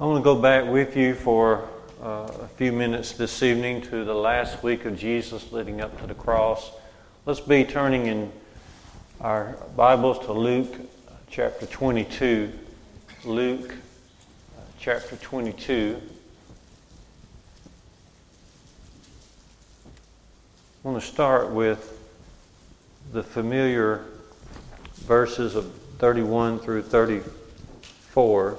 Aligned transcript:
I 0.00 0.06
want 0.06 0.18
to 0.18 0.24
go 0.24 0.34
back 0.34 0.66
with 0.66 0.96
you 0.96 1.14
for 1.14 1.68
uh, 2.02 2.26
a 2.42 2.48
few 2.56 2.72
minutes 2.72 3.12
this 3.12 3.44
evening 3.44 3.80
to 3.82 4.04
the 4.04 4.12
last 4.12 4.64
week 4.64 4.86
of 4.86 4.98
Jesus 4.98 5.52
leading 5.52 5.80
up 5.80 6.00
to 6.00 6.08
the 6.08 6.14
cross. 6.14 6.72
Let's 7.26 7.38
be 7.38 7.62
turning 7.62 8.06
in 8.06 8.32
our 9.20 9.56
Bibles 9.76 10.18
to 10.26 10.32
Luke 10.32 10.74
chapter 11.30 11.66
22. 11.66 12.52
Luke 13.24 13.72
chapter 14.80 15.14
22. 15.14 16.02
I 20.84 20.88
want 20.88 21.00
to 21.00 21.08
start 21.08 21.50
with 21.50 22.00
the 23.12 23.22
familiar 23.22 24.06
verses 24.94 25.54
of 25.54 25.72
31 25.98 26.58
through 26.58 26.82
34. 26.82 28.58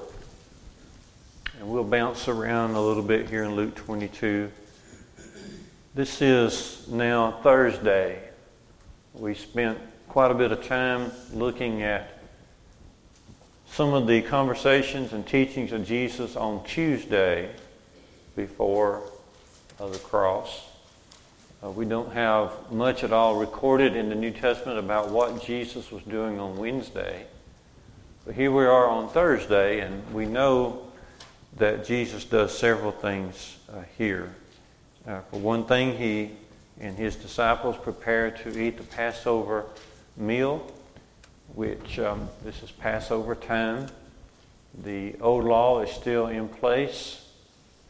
And 1.59 1.69
we'll 1.69 1.85
bounce 1.85 2.27
around 2.27 2.71
a 2.71 2.81
little 2.81 3.03
bit 3.03 3.29
here 3.29 3.43
in 3.43 3.55
Luke 3.55 3.75
22. 3.75 4.51
This 5.93 6.21
is 6.21 6.85
now 6.89 7.39
Thursday. 7.43 8.21
We 9.13 9.35
spent 9.35 9.77
quite 10.09 10.31
a 10.31 10.33
bit 10.33 10.51
of 10.51 10.65
time 10.65 11.13
looking 11.33 11.81
at 11.81 12.19
some 13.67 13.93
of 13.93 14.05
the 14.05 14.21
conversations 14.23 15.13
and 15.13 15.25
teachings 15.25 15.71
of 15.71 15.87
Jesus 15.87 16.35
on 16.35 16.61
Tuesday 16.65 17.49
before 18.35 19.03
uh, 19.79 19.87
the 19.87 19.99
cross. 19.99 20.61
Uh, 21.63 21.71
we 21.71 21.85
don't 21.85 22.11
have 22.11 22.51
much 22.69 23.01
at 23.05 23.13
all 23.13 23.37
recorded 23.37 23.95
in 23.95 24.09
the 24.09 24.15
New 24.15 24.31
Testament 24.31 24.77
about 24.77 25.09
what 25.09 25.41
Jesus 25.41 25.89
was 25.89 26.03
doing 26.03 26.37
on 26.37 26.57
Wednesday. 26.57 27.25
But 28.25 28.35
here 28.35 28.51
we 28.51 28.65
are 28.65 28.89
on 28.89 29.07
Thursday, 29.07 29.79
and 29.79 30.13
we 30.13 30.25
know 30.25 30.84
that 31.57 31.85
Jesus 31.85 32.25
does 32.25 32.57
several 32.57 32.91
things 32.91 33.57
uh, 33.71 33.81
here. 33.97 34.33
Uh, 35.07 35.21
for 35.31 35.39
one 35.39 35.65
thing, 35.65 35.97
he 35.97 36.31
and 36.79 36.97
his 36.97 37.15
disciples 37.15 37.77
prepare 37.77 38.31
to 38.31 38.59
eat 38.59 38.77
the 38.77 38.83
Passover 38.83 39.65
meal, 40.17 40.69
which 41.53 41.99
um, 41.99 42.27
this 42.43 42.61
is 42.63 42.71
Passover 42.71 43.35
time. 43.35 43.87
The 44.83 45.15
old 45.21 45.45
law 45.45 45.81
is 45.81 45.91
still 45.91 46.27
in 46.27 46.49
place, 46.49 47.25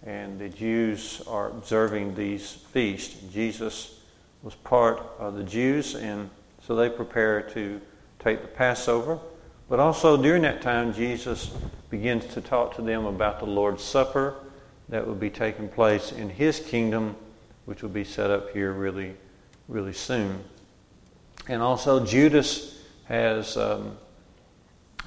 and 0.05 0.37
the 0.37 0.49
Jews 0.49 1.21
are 1.25 1.49
observing 1.49 2.13
these 2.13 2.51
feasts. 2.51 3.19
Jesus 3.33 3.99
was 4.43 4.53
part 4.53 5.01
of 5.17 5.35
the 5.35 5.43
Jews, 5.43 5.95
and 5.95 6.29
so 6.67 6.75
they 6.75 6.89
prepare 6.89 7.41
to 7.41 7.81
take 8.19 8.41
the 8.41 8.47
Passover. 8.47 9.17
But 9.67 9.79
also 9.79 10.15
during 10.21 10.43
that 10.43 10.61
time, 10.61 10.93
Jesus 10.93 11.51
begins 11.89 12.25
to 12.33 12.41
talk 12.41 12.75
to 12.75 12.81
them 12.81 13.05
about 13.05 13.39
the 13.39 13.45
Lord's 13.45 13.83
Supper 13.83 14.35
that 14.89 15.05
will 15.05 15.15
be 15.15 15.31
taking 15.31 15.67
place 15.67 16.11
in 16.11 16.29
his 16.29 16.59
kingdom, 16.59 17.15
which 17.65 17.81
will 17.81 17.89
be 17.89 18.03
set 18.03 18.29
up 18.29 18.51
here 18.51 18.71
really, 18.71 19.15
really 19.67 19.93
soon. 19.93 20.43
And 21.47 21.61
also, 21.61 22.05
Judas 22.05 22.79
has, 23.05 23.57
um, 23.57 23.97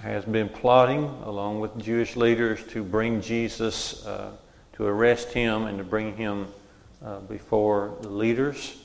has 0.00 0.24
been 0.24 0.48
plotting, 0.48 1.04
along 1.24 1.60
with 1.60 1.78
Jewish 1.78 2.16
leaders, 2.16 2.64
to 2.68 2.82
bring 2.82 3.20
Jesus, 3.20 4.04
uh, 4.06 4.32
to 4.74 4.84
arrest 4.84 5.32
him, 5.32 5.66
and 5.66 5.78
to 5.78 5.84
bring 5.84 6.16
him 6.16 6.48
uh, 7.04 7.20
before 7.20 7.96
the 8.00 8.08
leaders. 8.08 8.76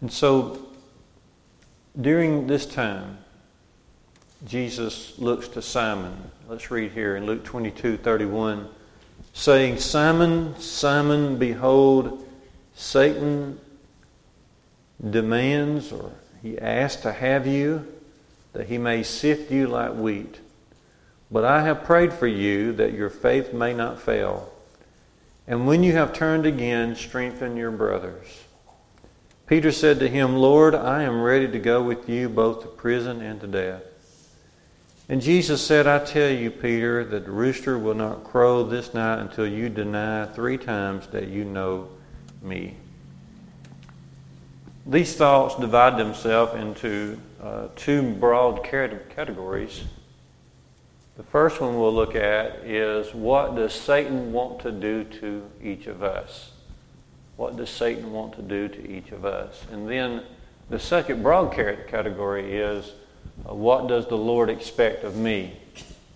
And 0.00 0.12
so, 0.12 0.66
during 2.00 2.48
this 2.48 2.66
time, 2.66 3.18
Jesus 4.46 5.18
looks 5.18 5.48
to 5.48 5.62
Simon. 5.62 6.14
Let's 6.48 6.70
read 6.70 6.92
here 6.92 7.16
in 7.16 7.26
Luke 7.26 7.44
22 7.44 7.96
31, 7.96 8.68
saying, 9.32 9.78
Simon, 9.78 10.58
Simon, 10.60 11.38
behold, 11.38 12.24
Satan 12.76 13.58
demands, 15.10 15.90
or 15.90 16.12
he 16.40 16.56
asks 16.56 17.02
to 17.02 17.12
have 17.12 17.48
you, 17.48 17.84
that 18.52 18.68
he 18.68 18.78
may 18.78 19.02
sift 19.02 19.50
you 19.50 19.66
like 19.66 19.94
wheat. 19.94 20.38
But 21.32 21.44
I 21.44 21.62
have 21.62 21.84
prayed 21.84 22.12
for 22.12 22.28
you 22.28 22.72
that 22.74 22.94
your 22.94 23.10
faith 23.10 23.52
may 23.52 23.74
not 23.74 24.00
fail. 24.00 24.52
And 25.48 25.66
when 25.66 25.82
you 25.82 25.94
have 25.94 26.12
turned 26.12 26.46
again, 26.46 26.94
strengthen 26.94 27.56
your 27.56 27.72
brothers. 27.72 28.44
Peter 29.48 29.72
said 29.72 29.98
to 29.98 30.08
him, 30.08 30.36
Lord, 30.36 30.74
I 30.74 31.02
am 31.02 31.22
ready 31.22 31.48
to 31.48 31.58
go 31.58 31.82
with 31.82 32.08
you 32.08 32.28
both 32.28 32.62
to 32.62 32.68
prison 32.68 33.20
and 33.20 33.40
to 33.40 33.46
death. 33.46 33.82
And 35.10 35.22
Jesus 35.22 35.66
said, 35.66 35.86
I 35.86 36.04
tell 36.04 36.28
you, 36.30 36.50
Peter, 36.50 37.02
that 37.02 37.24
the 37.24 37.30
rooster 37.30 37.78
will 37.78 37.94
not 37.94 38.24
crow 38.24 38.62
this 38.62 38.92
night 38.92 39.20
until 39.20 39.46
you 39.46 39.70
deny 39.70 40.26
three 40.26 40.58
times 40.58 41.06
that 41.08 41.28
you 41.28 41.44
know 41.44 41.88
me. 42.42 42.76
These 44.84 45.16
thoughts 45.16 45.54
divide 45.54 45.98
themselves 45.98 46.54
into 46.54 47.18
uh, 47.42 47.68
two 47.74 48.14
broad 48.14 48.62
categories. 48.64 49.84
The 51.16 51.22
first 51.24 51.60
one 51.60 51.78
we'll 51.78 51.94
look 51.94 52.14
at 52.14 52.56
is 52.64 53.14
what 53.14 53.56
does 53.56 53.72
Satan 53.72 54.32
want 54.32 54.60
to 54.60 54.72
do 54.72 55.04
to 55.04 55.42
each 55.62 55.86
of 55.86 56.02
us? 56.02 56.52
What 57.36 57.56
does 57.56 57.70
Satan 57.70 58.12
want 58.12 58.34
to 58.34 58.42
do 58.42 58.68
to 58.68 58.90
each 58.90 59.10
of 59.12 59.24
us? 59.24 59.64
And 59.72 59.88
then 59.88 60.22
the 60.68 60.78
second 60.78 61.22
broad 61.22 61.52
category 61.52 62.56
is 62.56 62.92
what 63.44 63.86
does 63.86 64.06
the 64.06 64.16
Lord 64.16 64.50
expect 64.50 65.04
of 65.04 65.16
me? 65.16 65.56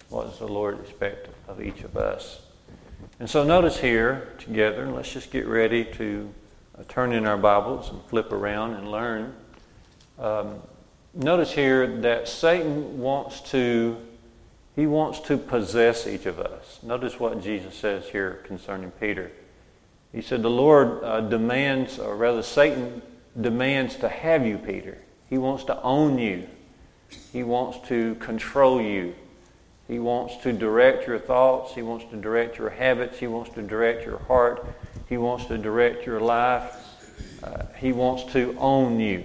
What 0.08 0.30
does 0.30 0.38
the 0.38 0.48
Lord 0.48 0.80
expect 0.80 1.28
of 1.48 1.62
each 1.62 1.82
of 1.82 1.96
us? 1.96 2.40
And 3.18 3.28
so 3.28 3.44
notice 3.44 3.78
here 3.78 4.34
together, 4.38 4.86
let's 4.88 5.12
just 5.12 5.30
get 5.30 5.46
ready 5.46 5.84
to 5.84 6.32
uh, 6.78 6.82
turn 6.88 7.12
in 7.12 7.26
our 7.26 7.38
Bibles 7.38 7.90
and 7.90 8.02
flip 8.04 8.32
around 8.32 8.74
and 8.74 8.90
learn. 8.90 9.34
Um, 10.18 10.60
notice 11.14 11.52
here 11.52 11.86
that 12.00 12.28
Satan 12.28 12.98
wants 12.98 13.40
to 13.52 13.96
he 14.74 14.86
wants 14.86 15.20
to 15.20 15.36
possess 15.36 16.06
each 16.06 16.24
of 16.24 16.38
us. 16.38 16.78
Notice 16.82 17.20
what 17.20 17.42
Jesus 17.42 17.74
says 17.74 18.08
here 18.08 18.42
concerning 18.44 18.90
Peter. 18.92 19.30
He 20.12 20.22
said, 20.22 20.42
The 20.42 20.50
Lord 20.50 21.04
uh, 21.04 21.20
demands, 21.20 21.98
or 21.98 22.16
rather, 22.16 22.42
Satan 22.42 23.02
demands 23.38 23.96
to 23.96 24.08
have 24.08 24.46
you, 24.46 24.56
Peter. 24.58 24.98
He 25.28 25.36
wants 25.36 25.64
to 25.64 25.80
own 25.82 26.18
you. 26.18 26.48
He 27.32 27.42
wants 27.42 27.86
to 27.88 28.14
control 28.16 28.80
you. 28.80 29.14
He 29.88 29.98
wants 29.98 30.36
to 30.38 30.52
direct 30.52 31.06
your 31.06 31.18
thoughts. 31.18 31.74
He 31.74 31.82
wants 31.82 32.04
to 32.10 32.16
direct 32.16 32.58
your 32.58 32.70
habits. 32.70 33.18
He 33.18 33.26
wants 33.26 33.50
to 33.54 33.62
direct 33.62 34.06
your 34.06 34.18
heart. 34.20 34.66
He 35.08 35.16
wants 35.16 35.46
to 35.46 35.58
direct 35.58 36.06
your 36.06 36.20
life. 36.20 36.74
Uh, 37.42 37.64
he 37.78 37.92
wants 37.92 38.32
to 38.32 38.56
own 38.58 39.00
you. 39.00 39.24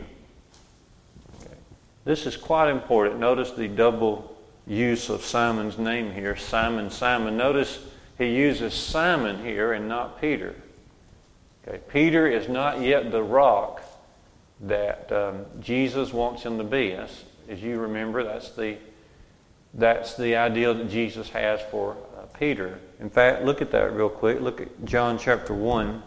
Okay. 1.42 1.54
This 2.04 2.26
is 2.26 2.36
quite 2.36 2.70
important. 2.70 3.20
Notice 3.20 3.52
the 3.52 3.68
double 3.68 4.36
use 4.66 5.10
of 5.10 5.24
Simon's 5.24 5.78
name 5.78 6.12
here 6.12 6.36
Simon, 6.36 6.90
Simon. 6.90 7.38
Notice 7.38 7.80
he 8.18 8.36
uses 8.36 8.74
Simon 8.74 9.44
here 9.44 9.74
and 9.74 9.88
not 9.88 10.20
Peter. 10.20 10.56
Okay. 11.66 11.80
Peter 11.90 12.28
is 12.28 12.50
not 12.50 12.82
yet 12.82 13.12
the 13.12 13.24
rock 13.24 13.82
that 14.62 15.12
um, 15.12 15.46
Jesus 15.62 16.12
wants 16.12 16.44
him 16.44 16.58
to 16.58 16.64
be. 16.64 16.92
That's, 16.92 17.24
as 17.50 17.62
you 17.62 17.80
remember, 17.80 18.24
that's 18.24 18.52
the, 18.52 18.78
that's 19.74 20.16
the 20.16 20.36
ideal 20.36 20.74
that 20.74 20.90
Jesus 20.90 21.30
has 21.30 21.62
for 21.72 21.96
uh, 22.18 22.26
Peter. 22.38 22.80
In 23.00 23.10
fact, 23.10 23.44
look 23.44 23.62
at 23.62 23.72
that 23.72 23.94
real 23.94 24.10
quick. 24.10 24.42
Look 24.42 24.62
at 24.62 24.86
John 24.86 25.18
chapter 25.18 25.54
1. 25.54 26.04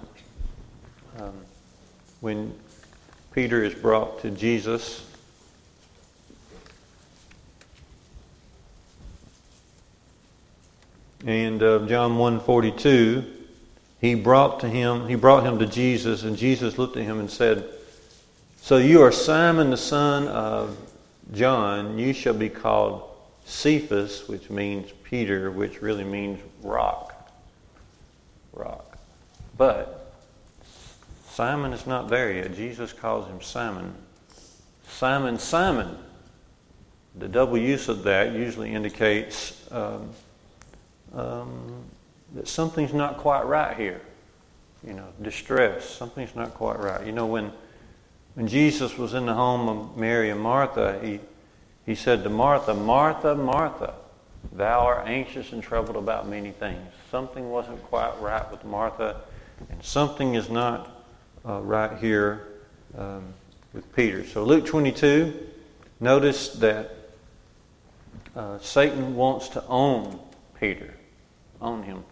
Um, 1.19 1.33
when 2.21 2.55
Peter 3.33 3.63
is 3.63 3.75
brought 3.75 4.21
to 4.23 4.31
Jesus. 4.31 5.07
And 11.27 11.63
uh, 11.63 11.81
John 11.87 12.17
142, 12.17 13.25
he 14.01 14.15
brought 14.15 14.61
to 14.61 14.69
him, 14.69 15.07
he 15.09 15.15
brought 15.15 15.45
him 15.45 15.59
to 15.59 15.67
Jesus, 15.67 16.23
and 16.23 16.37
Jesus 16.37 16.79
looked 16.79 16.97
at 16.97 17.05
him 17.05 17.21
and 17.21 17.31
said, 17.31 17.69
So 18.57 18.79
you 18.79 19.03
are 19.03 19.13
Simon 19.13 19.71
the 19.71 19.77
son 19.77 20.29
of 20.29 20.77
John, 21.33 21.99
you 21.99 22.13
shall 22.13 22.35
be 22.35 22.49
called 22.49 23.09
Cephas, 23.45 24.29
which 24.29 24.51
means 24.51 24.91
Peter, 25.05 25.51
which 25.51 25.81
really 25.81 26.05
means 26.05 26.41
rock. 26.63 27.31
Rock. 28.53 28.99
But 29.57 30.13
Simon 31.29 31.73
is 31.73 31.87
not 31.87 32.09
there 32.09 32.33
yet. 32.33 32.55
Jesus 32.55 32.93
calls 32.93 33.27
him 33.29 33.41
Simon. 33.41 33.95
Simon, 34.89 35.39
Simon. 35.39 35.97
The 37.17 37.29
double 37.29 37.59
use 37.59 37.89
of 37.89 38.03
that 38.05 38.33
usually 38.33 38.73
indicates 38.73 39.69
um, 39.73 40.11
um, 41.15 41.85
that 42.35 42.49
something's 42.49 42.93
not 42.93 43.19
quite 43.19 43.47
right 43.47 43.77
here. 43.77 44.01
You 44.87 44.95
know, 44.95 45.07
distress. 45.23 45.89
Something's 45.89 46.35
not 46.35 46.55
quite 46.55 46.79
right. 46.79 47.05
You 47.05 47.13
know, 47.13 47.27
when 47.27 47.53
when 48.35 48.49
Jesus 48.49 48.97
was 48.97 49.15
in 49.15 49.27
the 49.27 49.35
home 49.35 49.69
of 49.69 49.97
Mary 49.97 50.31
and 50.31 50.41
Martha, 50.41 50.99
he, 51.03 51.21
he 51.87 51.95
said 51.95 52.23
to 52.25 52.31
Martha, 52.31 52.75
Martha, 52.75 53.35
Martha, 53.35 53.95
Thou 54.53 54.81
art 54.81 55.07
anxious 55.07 55.53
and 55.53 55.63
troubled 55.63 55.97
about 55.97 56.29
many 56.29 56.51
things. 56.51 56.81
Something 57.11 57.51
wasn't 57.51 57.83
quite 57.85 58.19
right 58.21 58.51
with 58.51 58.65
Martha, 58.65 59.21
and 59.69 59.83
something 59.83 60.35
is 60.35 60.49
not 60.49 60.89
uh, 61.47 61.61
right 61.61 61.99
here 61.99 62.49
um, 62.97 63.35
with 63.73 63.95
Peter. 63.95 64.25
So, 64.25 64.45
Luke 64.45 64.67
22, 64.67 65.47
notice 66.01 66.55
that 66.55 66.97
uh, 68.35 68.59
Satan 68.61 69.15
wants 69.15 69.49
to 69.51 69.65
own 69.67 70.19
Peter, 70.59 70.95
own 71.61 71.83
him. 71.83 72.05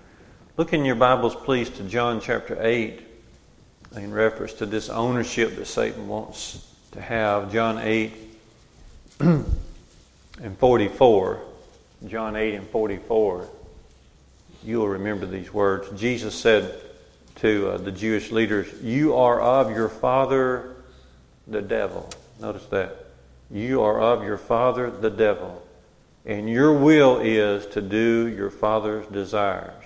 Look 0.56 0.72
in 0.72 0.84
your 0.84 0.96
Bibles, 0.96 1.34
please, 1.34 1.70
to 1.70 1.82
John 1.84 2.20
chapter 2.20 2.58
8 2.60 3.07
in 3.96 4.12
reference 4.12 4.52
to 4.55 4.67
this 4.67 4.88
ownership 4.88 5.56
that 5.56 5.67
Satan 5.67 6.08
wants 6.08 6.67
to 6.93 7.00
have. 7.00 7.52
John 7.52 7.79
8 7.79 8.12
and 9.20 10.58
44. 10.58 11.43
John 12.06 12.37
8 12.37 12.55
and 12.55 12.69
44. 12.69 13.49
You'll 14.64 14.88
remember 14.88 15.26
these 15.26 15.52
words. 15.52 15.88
Jesus 16.00 16.35
said 16.35 16.75
to 17.37 17.70
uh, 17.70 17.79
the 17.79 17.93
Jewish 17.93 18.31
leaders, 18.31 18.69
You 18.82 19.17
are 19.17 19.40
of 19.40 19.70
your 19.70 19.88
father, 19.88 20.76
the 21.46 21.62
devil. 21.62 22.08
Notice 22.40 22.67
that. 22.67 23.06
You 23.50 23.82
are 23.82 23.99
of 24.00 24.25
your 24.25 24.37
father, 24.37 24.90
the 24.90 25.11
devil, 25.11 25.62
and 26.26 26.49
your 26.50 26.73
will 26.73 27.19
is 27.19 27.64
to 27.67 27.81
do 27.81 28.26
your 28.29 28.50
father's 28.50 29.06
desires. 29.06 29.85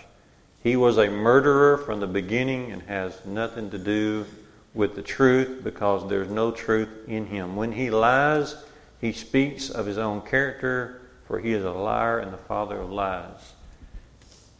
He 0.62 0.76
was 0.76 0.98
a 0.98 1.10
murderer 1.10 1.76
from 1.76 2.00
the 2.00 2.06
beginning 2.06 2.70
and 2.70 2.82
has 2.82 3.24
nothing 3.24 3.70
to 3.70 3.78
do 3.78 4.26
with 4.74 4.94
the 4.94 5.02
truth 5.02 5.62
because 5.64 6.08
there's 6.08 6.30
no 6.30 6.50
truth 6.50 6.88
in 7.08 7.26
him. 7.26 7.56
When 7.56 7.72
he 7.72 7.90
lies, 7.90 8.54
he 9.00 9.12
speaks 9.12 9.70
of 9.70 9.86
his 9.86 9.98
own 9.98 10.20
character, 10.22 11.00
for 11.26 11.40
he 11.40 11.52
is 11.52 11.64
a 11.64 11.70
liar 11.72 12.20
and 12.20 12.32
the 12.32 12.38
father 12.38 12.78
of 12.78 12.90
lies. 12.90 13.52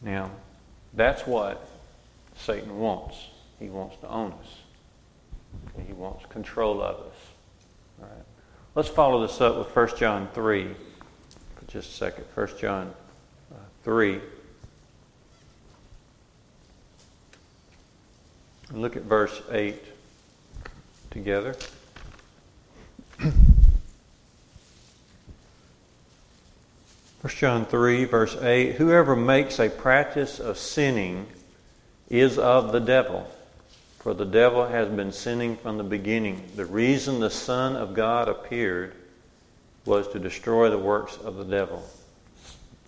Now, 0.02 0.31
that's 0.93 1.26
what 1.26 1.69
Satan 2.37 2.78
wants. 2.78 3.16
He 3.60 3.69
wants 3.69 3.96
to 3.98 4.08
own 4.08 4.32
us. 4.32 5.87
He 5.87 5.93
wants 5.93 6.26
control 6.26 6.82
of 6.82 6.96
us. 6.96 7.16
All 8.00 8.08
right. 8.08 8.25
Let's 8.75 8.88
follow 8.88 9.25
this 9.25 9.40
up 9.40 9.56
with 9.56 9.75
1 9.75 9.96
John 9.98 10.28
3 10.34 10.64
for 11.55 11.70
just 11.70 11.90
a 11.90 11.94
second. 11.94 12.25
1 12.34 12.48
John 12.58 12.93
uh, 13.52 13.56
3. 13.84 14.20
Look 18.74 18.96
at 18.96 19.02
verse 19.02 19.42
8 19.50 19.76
together. 21.10 21.54
First 27.20 27.36
John 27.36 27.66
3, 27.66 28.06
verse 28.06 28.36
8 28.40 28.76
Whoever 28.76 29.14
makes 29.14 29.60
a 29.60 29.69
practice 29.69 30.40
of 30.40 30.56
sinning 30.58 31.26
is 32.08 32.38
of 32.38 32.72
the 32.72 32.80
devil, 32.80 33.30
for 33.98 34.14
the 34.14 34.24
devil 34.24 34.66
has 34.66 34.88
been 34.88 35.12
sinning 35.12 35.56
from 35.56 35.76
the 35.76 35.84
beginning. 35.84 36.50
The 36.56 36.66
reason 36.66 37.20
the 37.20 37.30
Son 37.30 37.76
of 37.76 37.94
God 37.94 38.28
appeared 38.28 38.94
was 39.84 40.08
to 40.08 40.19
destroy 40.19 40.70
the 40.70 40.78
works 40.78 41.16
of 41.16 41.36
the 41.36 41.44
devil. 41.44 41.84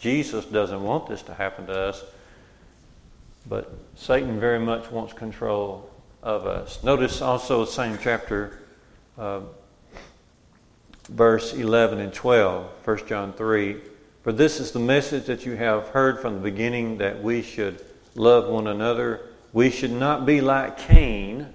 Jesus 0.01 0.45
doesn't 0.47 0.83
want 0.83 1.09
this 1.09 1.23
to 1.23 1.35
happen 1.35 1.67
to 1.67 1.79
us. 1.79 2.03
But 3.47 3.71
Satan 3.97 4.41
very 4.41 4.59
much 4.59 4.91
wants 4.91 5.13
control 5.13 5.91
of 6.23 6.47
us. 6.47 6.83
Notice 6.83 7.21
also 7.21 7.65
the 7.65 7.71
same 7.71 7.99
chapter, 8.03 8.59
uh, 9.19 9.41
verse 11.09 11.53
11 11.53 12.01
and 12.01 12.13
12, 12.13 12.67
1 12.85 13.07
John 13.07 13.33
3. 13.35 13.77
For 14.23 14.33
this 14.33 14.61
is 14.61 14.73
the 14.73 14.79
message 14.79 15.27
that 15.27 15.45
you 15.45 15.57
have 15.57 15.89
heard 15.89 16.21
from 16.21 16.37
the 16.37 16.41
beginning 16.41 16.99
that 16.99 17.23
we 17.23 17.43
should 17.43 17.85
love 18.15 18.49
one 18.49 18.67
another. 18.67 19.21
We 19.53 19.71
should 19.71 19.93
not 19.93 20.25
be 20.25 20.41
like 20.41 20.79
Cain, 20.79 21.47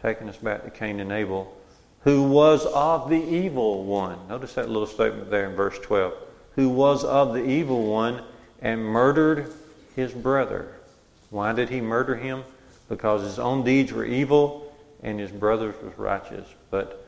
taking 0.00 0.28
us 0.30 0.38
back 0.38 0.64
to 0.64 0.70
Cain 0.70 0.98
and 1.00 1.12
Abel, 1.12 1.54
who 2.04 2.22
was 2.22 2.64
of 2.66 3.10
the 3.10 3.22
evil 3.22 3.84
one. 3.84 4.16
Notice 4.28 4.54
that 4.54 4.68
little 4.68 4.86
statement 4.86 5.30
there 5.30 5.50
in 5.50 5.54
verse 5.54 5.78
12. 5.80 6.14
Who 6.56 6.70
was 6.70 7.04
of 7.04 7.34
the 7.34 7.44
evil 7.44 7.86
one 7.86 8.22
and 8.62 8.82
murdered 8.82 9.52
his 9.94 10.12
brother. 10.12 10.72
Why 11.32 11.54
did 11.54 11.70
he 11.70 11.80
murder 11.80 12.14
him? 12.14 12.44
Because 12.90 13.22
his 13.22 13.38
own 13.38 13.64
deeds 13.64 13.90
were 13.90 14.04
evil 14.04 14.70
and 15.02 15.18
his 15.18 15.30
brother's 15.32 15.74
was 15.82 15.96
righteous. 15.98 16.46
But 16.70 17.04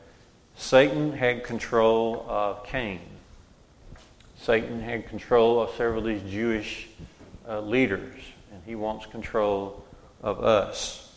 Satan 0.57 1.13
had 1.13 1.43
control 1.43 2.25
of 2.27 2.65
Cain. 2.65 3.01
Satan 4.41 4.81
had 4.81 5.07
control 5.07 5.61
of 5.61 5.69
several 5.71 5.99
of 5.99 6.05
these 6.05 6.31
Jewish 6.31 6.87
uh, 7.47 7.61
leaders, 7.61 8.15
and 8.51 8.61
he 8.65 8.73
wants 8.73 9.05
control 9.05 9.85
of 10.23 10.43
us. 10.43 11.15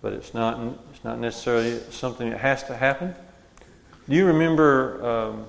But 0.00 0.12
it's 0.12 0.34
not, 0.34 0.58
it's 0.92 1.04
not 1.04 1.20
necessarily 1.20 1.78
something 1.90 2.30
that 2.30 2.40
has 2.40 2.64
to 2.64 2.76
happen. 2.76 3.14
Do 4.08 4.16
you 4.16 4.26
remember 4.26 5.06
um, 5.06 5.46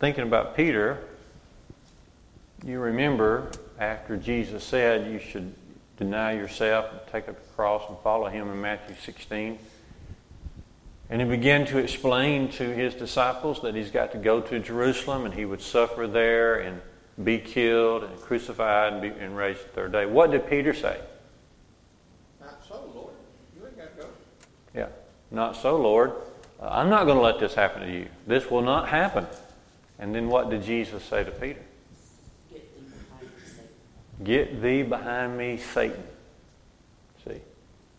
thinking 0.00 0.24
about 0.24 0.56
Peter? 0.56 0.98
You 2.64 2.80
remember 2.80 3.50
after 3.78 4.16
Jesus 4.16 4.64
said 4.64 5.10
you 5.10 5.20
should 5.20 5.54
deny 5.96 6.32
yourself 6.32 6.90
and 6.90 7.00
take 7.10 7.28
up 7.28 7.36
the 7.36 7.54
cross 7.54 7.82
and 7.88 7.98
follow 7.98 8.26
him 8.26 8.50
in 8.50 8.60
Matthew 8.60 8.96
16. 9.04 9.58
And 11.10 11.20
he 11.20 11.26
began 11.26 11.66
to 11.66 11.78
explain 11.78 12.48
to 12.52 12.64
his 12.64 12.94
disciples 12.94 13.60
that 13.62 13.74
he's 13.74 13.90
got 13.90 14.12
to 14.12 14.18
go 14.18 14.40
to 14.40 14.58
Jerusalem 14.58 15.26
and 15.26 15.34
he 15.34 15.44
would 15.44 15.60
suffer 15.60 16.06
there 16.06 16.60
and 16.60 16.80
be 17.22 17.38
killed 17.38 18.04
and 18.04 18.20
crucified 18.20 18.94
and, 18.94 19.02
be, 19.02 19.08
and 19.08 19.36
raised 19.36 19.60
the 19.60 19.68
third 19.68 19.92
day. 19.92 20.06
What 20.06 20.30
did 20.30 20.48
Peter 20.48 20.72
say? 20.72 20.98
Not 22.40 22.64
so, 22.66 22.90
Lord. 22.94 23.12
You 23.54 23.66
ain't 23.66 23.76
got 23.76 23.94
to 23.96 24.02
go. 24.02 24.08
Yeah, 24.74 24.88
not 25.30 25.56
so, 25.56 25.76
Lord. 25.76 26.12
Uh, 26.60 26.68
I'm 26.70 26.88
not 26.88 27.04
going 27.04 27.18
to 27.18 27.22
let 27.22 27.38
this 27.38 27.54
happen 27.54 27.82
to 27.82 27.92
you. 27.92 28.08
This 28.26 28.50
will 28.50 28.62
not 28.62 28.88
happen. 28.88 29.26
And 29.98 30.14
then 30.14 30.28
what 30.28 30.48
did 30.48 30.62
Jesus 30.62 31.04
say 31.04 31.24
to 31.24 31.30
Peter? 31.30 31.60
Get 34.24 34.62
thee 34.62 34.82
behind 34.82 35.36
me, 35.36 35.56
Satan. 35.56 36.02
See, 37.24 37.40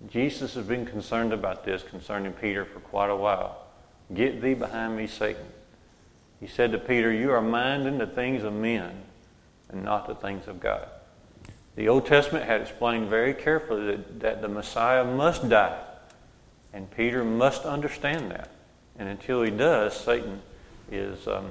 Jesus 0.09 0.53
has 0.53 0.65
been 0.65 0.85
concerned 0.85 1.33
about 1.33 1.65
this 1.65 1.83
concerning 1.83 2.33
Peter 2.33 2.65
for 2.65 2.79
quite 2.79 3.09
a 3.09 3.15
while. 3.15 3.57
Get 4.13 4.41
thee 4.41 4.53
behind 4.53 4.95
me, 4.95 5.07
Satan. 5.07 5.45
He 6.39 6.47
said 6.47 6.71
to 6.73 6.77
Peter, 6.77 7.11
You 7.11 7.31
are 7.31 7.41
minding 7.41 7.97
the 7.97 8.07
things 8.07 8.43
of 8.43 8.53
men 8.53 8.91
and 9.69 9.83
not 9.83 10.07
the 10.07 10.15
things 10.15 10.47
of 10.47 10.59
God. 10.59 10.87
The 11.75 11.89
Old 11.89 12.05
Testament 12.05 12.45
had 12.45 12.61
explained 12.61 13.09
very 13.09 13.33
carefully 13.33 13.87
that, 13.87 14.19
that 14.19 14.41
the 14.41 14.47
Messiah 14.47 15.03
must 15.03 15.49
die, 15.49 15.79
and 16.71 16.89
Peter 16.91 17.23
must 17.23 17.63
understand 17.63 18.29
that. 18.31 18.49
And 18.99 19.09
until 19.09 19.41
he 19.41 19.49
does, 19.49 19.97
Satan 19.97 20.41
is, 20.91 21.27
um, 21.27 21.49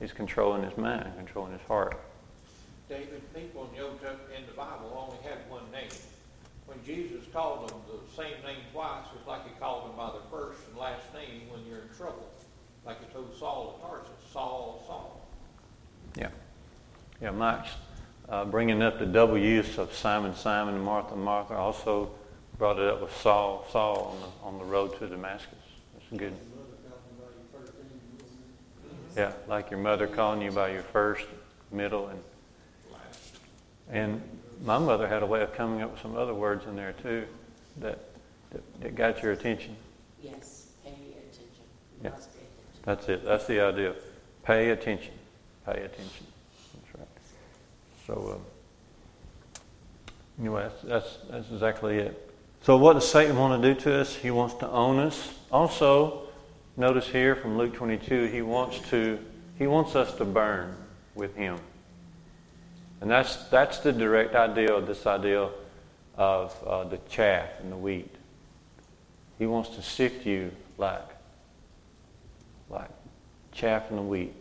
is 0.00 0.12
controlling 0.12 0.62
his 0.62 0.76
mind, 0.76 1.10
controlling 1.16 1.52
his 1.52 1.62
heart. 1.62 1.98
David, 2.88 3.22
people 3.34 3.68
in 3.68 3.78
the 3.78 3.84
Old 3.84 4.00
Testament 4.00 4.30
in 4.38 4.46
the 4.46 4.52
Bible 4.52 4.94
only 4.94 5.18
had 5.28 5.38
one 5.50 5.68
name. 5.72 5.90
When 6.66 6.78
Jesus 6.84 7.24
called 7.32 7.68
them 7.68 7.78
the 7.86 8.22
same 8.22 8.34
name 8.44 8.62
twice, 8.72 9.06
it's 9.16 9.26
like 9.26 9.44
he 9.44 9.50
called 9.58 9.88
them 9.88 9.96
by 9.96 10.12
their 10.12 10.26
first 10.30 10.60
and 10.68 10.78
last 10.78 11.02
name 11.14 11.42
when 11.50 11.64
you're 11.68 11.80
in 11.80 11.96
trouble. 11.96 12.28
Like 12.84 12.98
he 13.00 13.12
told 13.12 13.36
Saul 13.38 13.74
of 13.74 13.88
Tarsus, 13.88 14.32
Saul, 14.32 14.84
Saul. 14.86 15.20
Yeah. 16.16 16.28
Yeah, 17.20 17.30
Mike's 17.32 17.70
uh, 18.28 18.44
bringing 18.44 18.82
up 18.82 18.98
the 18.98 19.06
double 19.06 19.38
use 19.38 19.78
of 19.78 19.92
Simon, 19.92 20.34
Simon, 20.36 20.74
and 20.74 20.84
Martha, 20.84 21.16
Martha. 21.16 21.54
Also 21.54 22.10
brought 22.58 22.78
it 22.78 22.88
up 22.88 23.02
with 23.02 23.16
Saul, 23.16 23.66
Saul 23.72 24.16
on 24.42 24.52
the, 24.52 24.58
on 24.58 24.66
the 24.66 24.72
road 24.72 24.98
to 24.98 25.08
Damascus. 25.08 25.58
That's 25.94 26.20
good. 26.20 26.32
Yeah, 29.16 29.32
like 29.48 29.70
your 29.70 29.80
mother 29.80 30.06
calling 30.06 30.42
you 30.42 30.50
by 30.50 30.72
your 30.72 30.82
first, 30.82 31.24
middle, 31.72 32.08
and 32.08 32.20
and 33.90 34.20
my 34.64 34.78
mother 34.78 35.06
had 35.06 35.22
a 35.22 35.26
way 35.26 35.42
of 35.42 35.54
coming 35.54 35.82
up 35.82 35.92
with 35.92 36.02
some 36.02 36.16
other 36.16 36.34
words 36.34 36.66
in 36.66 36.76
there 36.76 36.94
too 37.02 37.26
that, 37.78 37.98
that, 38.50 38.80
that 38.80 38.94
got 38.94 39.22
your 39.22 39.32
attention. 39.32 39.76
Yes, 40.22 40.68
pay 40.84 40.90
attention. 40.90 41.44
Yeah. 42.02 42.10
Must 42.10 42.32
pay 42.32 42.44
attention. 42.44 42.82
That's 42.84 43.08
it. 43.08 43.24
That's 43.24 43.46
the 43.46 43.60
idea. 43.60 43.94
Pay 44.44 44.70
attention. 44.70 45.12
Pay 45.64 45.82
attention. 45.82 46.26
That's 46.74 46.98
right. 46.98 47.08
So, 48.06 48.34
um, 48.34 48.40
anyway, 50.40 50.62
that's, 50.62 50.82
that's, 50.82 51.18
that's 51.30 51.50
exactly 51.50 51.98
it. 51.98 52.22
So, 52.62 52.76
what 52.76 52.94
does 52.94 53.08
Satan 53.08 53.36
want 53.36 53.62
to 53.62 53.74
do 53.74 53.80
to 53.82 54.00
us? 54.00 54.14
He 54.14 54.30
wants 54.30 54.54
to 54.54 54.68
own 54.68 54.98
us. 54.98 55.34
Also, 55.52 56.22
notice 56.76 57.08
here 57.08 57.36
from 57.36 57.58
Luke 57.58 57.74
22, 57.74 58.26
he 58.26 58.42
wants 58.42 58.80
to 58.90 59.18
he 59.58 59.66
wants 59.66 59.96
us 59.96 60.14
to 60.16 60.24
burn 60.24 60.76
with 61.14 61.34
him. 61.34 61.58
And 63.00 63.10
that's, 63.10 63.36
that's 63.48 63.78
the 63.80 63.92
direct 63.92 64.34
idea 64.34 64.72
of 64.72 64.86
this 64.86 65.06
idea 65.06 65.48
of 66.16 66.56
uh, 66.66 66.84
the 66.84 66.98
chaff 67.10 67.48
and 67.60 67.70
the 67.70 67.76
wheat. 67.76 68.10
He 69.38 69.46
wants 69.46 69.70
to 69.70 69.82
sift 69.82 70.24
you 70.24 70.50
like, 70.78 71.08
like 72.70 72.90
chaff 73.52 73.90
and 73.90 73.98
the 73.98 74.02
wheat. 74.02 74.32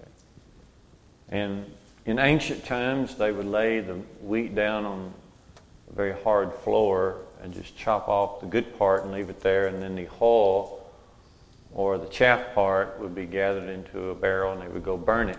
Okay. 0.00 0.10
And 1.30 1.70
in 2.04 2.18
ancient 2.18 2.64
times, 2.66 3.14
they 3.14 3.32
would 3.32 3.46
lay 3.46 3.80
the 3.80 3.94
wheat 3.94 4.54
down 4.54 4.84
on 4.84 5.14
a 5.90 5.94
very 5.94 6.12
hard 6.22 6.52
floor 6.52 7.16
and 7.42 7.54
just 7.54 7.76
chop 7.76 8.08
off 8.08 8.40
the 8.40 8.46
good 8.46 8.78
part 8.78 9.04
and 9.04 9.12
leave 9.12 9.30
it 9.30 9.40
there, 9.40 9.66
and 9.68 9.82
then 9.82 9.96
the 9.96 10.04
hull 10.04 10.80
or 11.74 11.98
the 11.98 12.06
chaff 12.06 12.54
part 12.54 12.98
would 13.00 13.14
be 13.14 13.26
gathered 13.26 13.68
into 13.68 14.10
a 14.10 14.14
barrel 14.14 14.52
and 14.52 14.62
they 14.62 14.68
would 14.68 14.84
go 14.84 14.96
burn 14.96 15.28
it. 15.28 15.38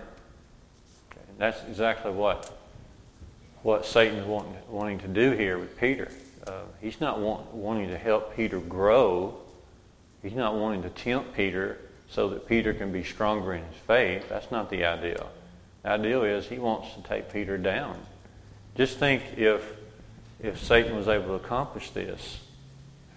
That's 1.38 1.62
exactly 1.68 2.12
what 2.12 2.51
what 3.65 3.84
Satan 3.84 4.20
is 4.20 4.27
wanting, 4.27 4.56
wanting 4.70 5.00
to 5.00 5.08
do 5.08 5.32
here 5.32 5.58
with 5.58 5.75
Peter. 5.80 6.12
Uh, 6.46 6.62
he's 6.82 7.01
not 7.01 7.20
want, 7.20 7.51
wanting 7.51 7.88
to 7.89 7.98
help 7.98 8.36
Peter 8.36 8.60
grow. 8.60 9.36
He's 10.22 10.36
not 10.36 10.54
wanting 10.54 10.84
to 10.84 10.89
tempt 10.89 11.34
Peter 11.34 11.80
so 12.08 12.30
that 12.30 12.48
Peter 12.48 12.75
can 12.75 12.92
be 12.92 13.04
stronger 13.04 13.56
in 13.56 13.63
his 13.63 13.75
faith. 13.88 14.30
That's 14.30 14.51
not 14.51 14.70
the 14.70 14.86
ideal. 14.86 15.32
The 15.82 15.89
ideal 15.89 16.24
is 16.24 16.46
he 16.46 16.60
wants 16.60 16.94
to 16.94 17.01
take 17.01 17.34
Peter 17.34 17.58
down. 17.58 17.98
Just 18.75 19.00
think 19.00 19.24
if 19.36 19.63
if 20.39 20.63
Satan 20.63 20.96
was 20.96 21.08
able 21.08 21.27
to 21.27 21.34
accomplish 21.34 21.89
this, 21.89 22.39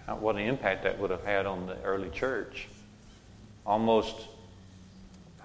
how, 0.07 0.15
what 0.15 0.35
an 0.35 0.41
impact 0.41 0.83
that 0.83 0.97
would 0.97 1.11
have 1.11 1.23
had 1.23 1.45
on 1.45 1.67
the 1.67 1.75
early 1.83 2.09
church. 2.09 2.67
Almost 3.67 4.15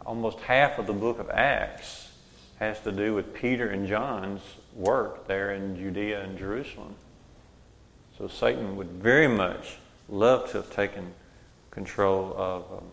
almost 0.06 0.38
half 0.40 0.78
of 0.78 0.86
the 0.86 0.94
book 0.94 1.18
of 1.18 1.28
Acts 1.28 2.03
has 2.58 2.80
to 2.80 2.92
do 2.92 3.14
with 3.14 3.34
Peter 3.34 3.68
and 3.68 3.86
John's 3.86 4.40
work 4.74 5.26
there 5.26 5.52
in 5.52 5.76
Judea 5.76 6.22
and 6.22 6.38
Jerusalem. 6.38 6.94
So 8.18 8.28
Satan 8.28 8.76
would 8.76 8.88
very 8.88 9.28
much 9.28 9.76
love 10.08 10.50
to 10.50 10.58
have 10.58 10.70
taken 10.70 11.12
control 11.70 12.32
of, 12.36 12.72
um, 12.72 12.84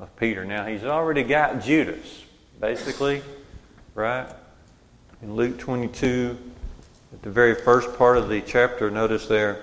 of 0.00 0.16
Peter. 0.16 0.44
Now, 0.44 0.66
he's 0.66 0.84
already 0.84 1.22
got 1.22 1.62
Judas, 1.62 2.24
basically, 2.60 3.22
right? 3.94 4.26
In 5.22 5.36
Luke 5.36 5.58
22, 5.58 6.36
at 7.12 7.22
the 7.22 7.30
very 7.30 7.54
first 7.54 7.96
part 7.96 8.18
of 8.18 8.28
the 8.28 8.40
chapter, 8.40 8.90
notice 8.90 9.26
there, 9.26 9.60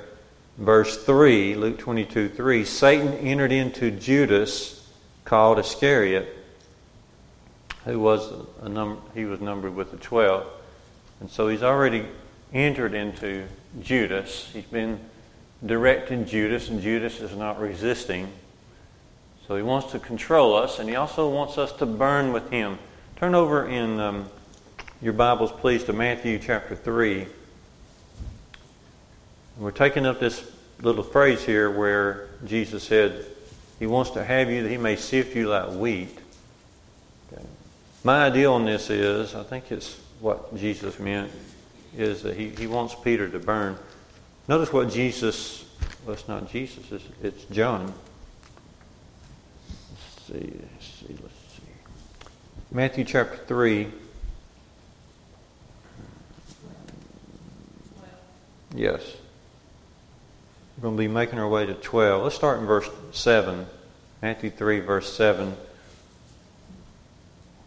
verse 0.58 1.04
3, 1.04 1.56
Luke 1.56 1.78
22 1.78 2.30
3, 2.30 2.64
Satan 2.64 3.14
entered 3.16 3.52
into 3.52 3.92
Judas, 3.92 4.88
called 5.26 5.60
Iscariot, 5.60 6.37
who 7.88 8.00
was 8.00 8.32
a 8.62 8.70
num- 8.70 9.02
he 9.14 9.26
was 9.26 9.40
numbered 9.40 9.74
with 9.74 9.92
the 9.92 9.98
twelve. 9.98 10.46
And 11.20 11.30
so 11.30 11.48
he's 11.48 11.64
already 11.64 12.06
entered 12.54 12.94
into 12.94 13.48
Judas. 13.82 14.50
He's 14.54 14.66
been 14.66 15.00
directing 15.66 16.26
Judas, 16.26 16.70
and 16.70 16.82
Judas 16.82 17.22
is 17.22 17.36
not 17.36 17.60
resisting. 17.60 18.28
So 19.48 19.56
he 19.56 19.64
wants 19.64 19.92
to 19.94 20.00
control 20.00 20.56
us, 20.56 20.80
and 20.80 20.90
he 20.90 20.96
also 20.96 21.30
wants 21.30 21.58
us 21.58 21.72
to 21.74 21.86
burn 21.86 22.34
with 22.34 22.50
him. 22.50 22.78
Turn 23.16 23.34
over 23.34 23.68
in 23.68 24.00
um, 24.00 24.30
your 25.02 25.14
Bibles, 25.14 25.52
please, 25.52 25.86
to 25.86 25.94
Matthew 25.94 26.38
chapter 26.38 26.76
3. 26.76 27.22
And 27.22 27.30
we're 29.58 29.72
taking 29.72 30.06
up 30.06 30.20
this 30.20 30.52
little 30.82 31.04
phrase 31.04 31.44
here 31.44 31.72
where 31.72 32.28
Jesus 32.46 32.84
said, 32.84 33.26
He 33.80 33.88
wants 33.88 34.12
to 34.12 34.24
have 34.24 34.52
you 34.52 34.64
that 34.64 34.70
He 34.70 34.78
may 34.78 34.98
sift 34.98 35.36
you 35.36 35.48
like 35.48 35.72
wheat. 35.72 36.20
My 38.08 38.24
idea 38.24 38.50
on 38.50 38.64
this 38.64 38.90
is, 38.90 39.36
I 39.36 39.44
think 39.44 39.70
it's 39.70 40.00
what 40.22 40.56
Jesus 40.56 40.98
meant 40.98 41.30
is 41.98 42.24
that 42.24 42.38
he, 42.38 42.48
he 42.48 42.66
wants 42.66 42.96
Peter 42.96 43.28
to 43.28 43.38
burn. 43.38 43.78
Notice 44.48 44.72
what 44.72 44.90
Jesus, 44.90 45.66
well, 46.06 46.14
it's 46.14 46.26
not 46.26 46.50
Jesus, 46.50 46.90
it's, 46.90 47.04
it's 47.22 47.44
John. 47.52 47.94
Let's 49.90 50.26
see, 50.26 50.58
let's 50.72 50.86
see, 50.86 51.18
let's 51.22 51.36
see. 51.54 52.32
Matthew 52.72 53.04
chapter 53.04 53.36
3. 53.46 53.88
Yes. 58.74 59.02
We're 60.78 60.84
going 60.84 60.96
to 60.96 60.98
be 60.98 61.10
making 61.10 61.40
our 61.40 61.50
way 61.50 61.66
to 61.66 61.74
12. 61.74 62.24
Let's 62.24 62.38
start 62.38 62.60
in 62.60 62.66
verse 62.66 62.90
7. 63.12 63.66
Matthew 64.22 64.50
3, 64.50 64.80
verse 64.80 65.12
7. 65.12 65.58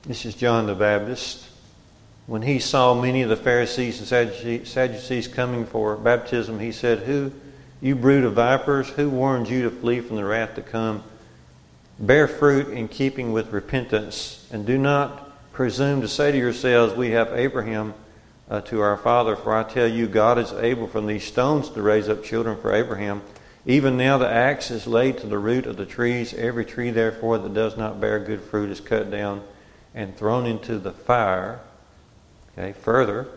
This 0.04 0.24
is 0.24 0.34
John 0.34 0.66
the 0.66 0.74
Baptist 0.74 1.50
when 2.30 2.42
he 2.42 2.60
saw 2.60 2.94
many 2.94 3.22
of 3.22 3.28
the 3.28 3.34
Pharisees 3.34 3.98
and 3.98 4.64
Sadducees 4.64 5.26
coming 5.26 5.66
for 5.66 5.96
baptism, 5.96 6.60
he 6.60 6.70
said, 6.70 7.00
Who, 7.00 7.32
you 7.80 7.96
brood 7.96 8.22
of 8.22 8.34
vipers, 8.34 8.88
who 8.90 9.10
warned 9.10 9.48
you 9.48 9.64
to 9.64 9.70
flee 9.70 9.98
from 9.98 10.14
the 10.14 10.24
wrath 10.24 10.54
to 10.54 10.62
come? 10.62 11.02
Bear 11.98 12.28
fruit 12.28 12.68
in 12.68 12.86
keeping 12.86 13.32
with 13.32 13.52
repentance, 13.52 14.46
and 14.52 14.64
do 14.64 14.78
not 14.78 15.52
presume 15.52 16.02
to 16.02 16.08
say 16.08 16.30
to 16.30 16.38
yourselves, 16.38 16.94
We 16.94 17.10
have 17.10 17.32
Abraham 17.32 17.94
uh, 18.48 18.60
to 18.60 18.80
our 18.80 18.96
father, 18.96 19.34
for 19.34 19.52
I 19.52 19.64
tell 19.64 19.88
you, 19.88 20.06
God 20.06 20.38
is 20.38 20.52
able 20.52 20.86
from 20.86 21.08
these 21.08 21.24
stones 21.24 21.68
to 21.70 21.82
raise 21.82 22.08
up 22.08 22.22
children 22.22 22.56
for 22.56 22.72
Abraham. 22.72 23.22
Even 23.66 23.96
now 23.96 24.18
the 24.18 24.30
axe 24.30 24.70
is 24.70 24.86
laid 24.86 25.18
to 25.18 25.26
the 25.26 25.36
root 25.36 25.66
of 25.66 25.76
the 25.76 25.84
trees. 25.84 26.32
Every 26.32 26.64
tree, 26.64 26.90
therefore, 26.90 27.38
that 27.38 27.54
does 27.54 27.76
not 27.76 28.00
bear 28.00 28.20
good 28.20 28.40
fruit 28.40 28.70
is 28.70 28.78
cut 28.78 29.10
down 29.10 29.42
and 29.94 30.16
thrown 30.16 30.46
into 30.46 30.78
the 30.78 30.92
fire. 30.92 31.60
Okay, 32.52 32.72
further, 32.72 33.28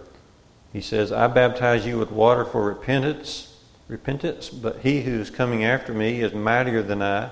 he 0.72 0.82
says, 0.82 1.12
I 1.12 1.28
baptize 1.28 1.86
you 1.86 1.98
with 1.98 2.12
water 2.12 2.46
for 2.46 2.66
repentance, 2.66 3.56
repentance, 3.88 4.50
but 4.50 4.80
he 4.80 5.02
who 5.02 5.20
is 5.20 5.30
coming 5.30 5.64
after 5.64 5.94
me 5.94 6.22
is 6.22 6.34
mightier 6.34 6.82
than 6.82 7.02
I, 7.02 7.30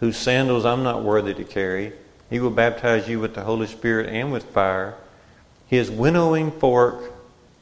whose 0.00 0.16
sandals 0.16 0.64
I'm 0.64 0.82
not 0.82 1.02
worthy 1.02 1.34
to 1.34 1.44
carry. 1.44 1.92
He 2.30 2.40
will 2.40 2.50
baptize 2.50 3.08
you 3.08 3.20
with 3.20 3.34
the 3.34 3.44
Holy 3.44 3.66
Spirit 3.66 4.08
and 4.08 4.32
with 4.32 4.44
fire. 4.44 4.94
His 5.66 5.90
winnowing 5.90 6.50
fork 6.50 7.12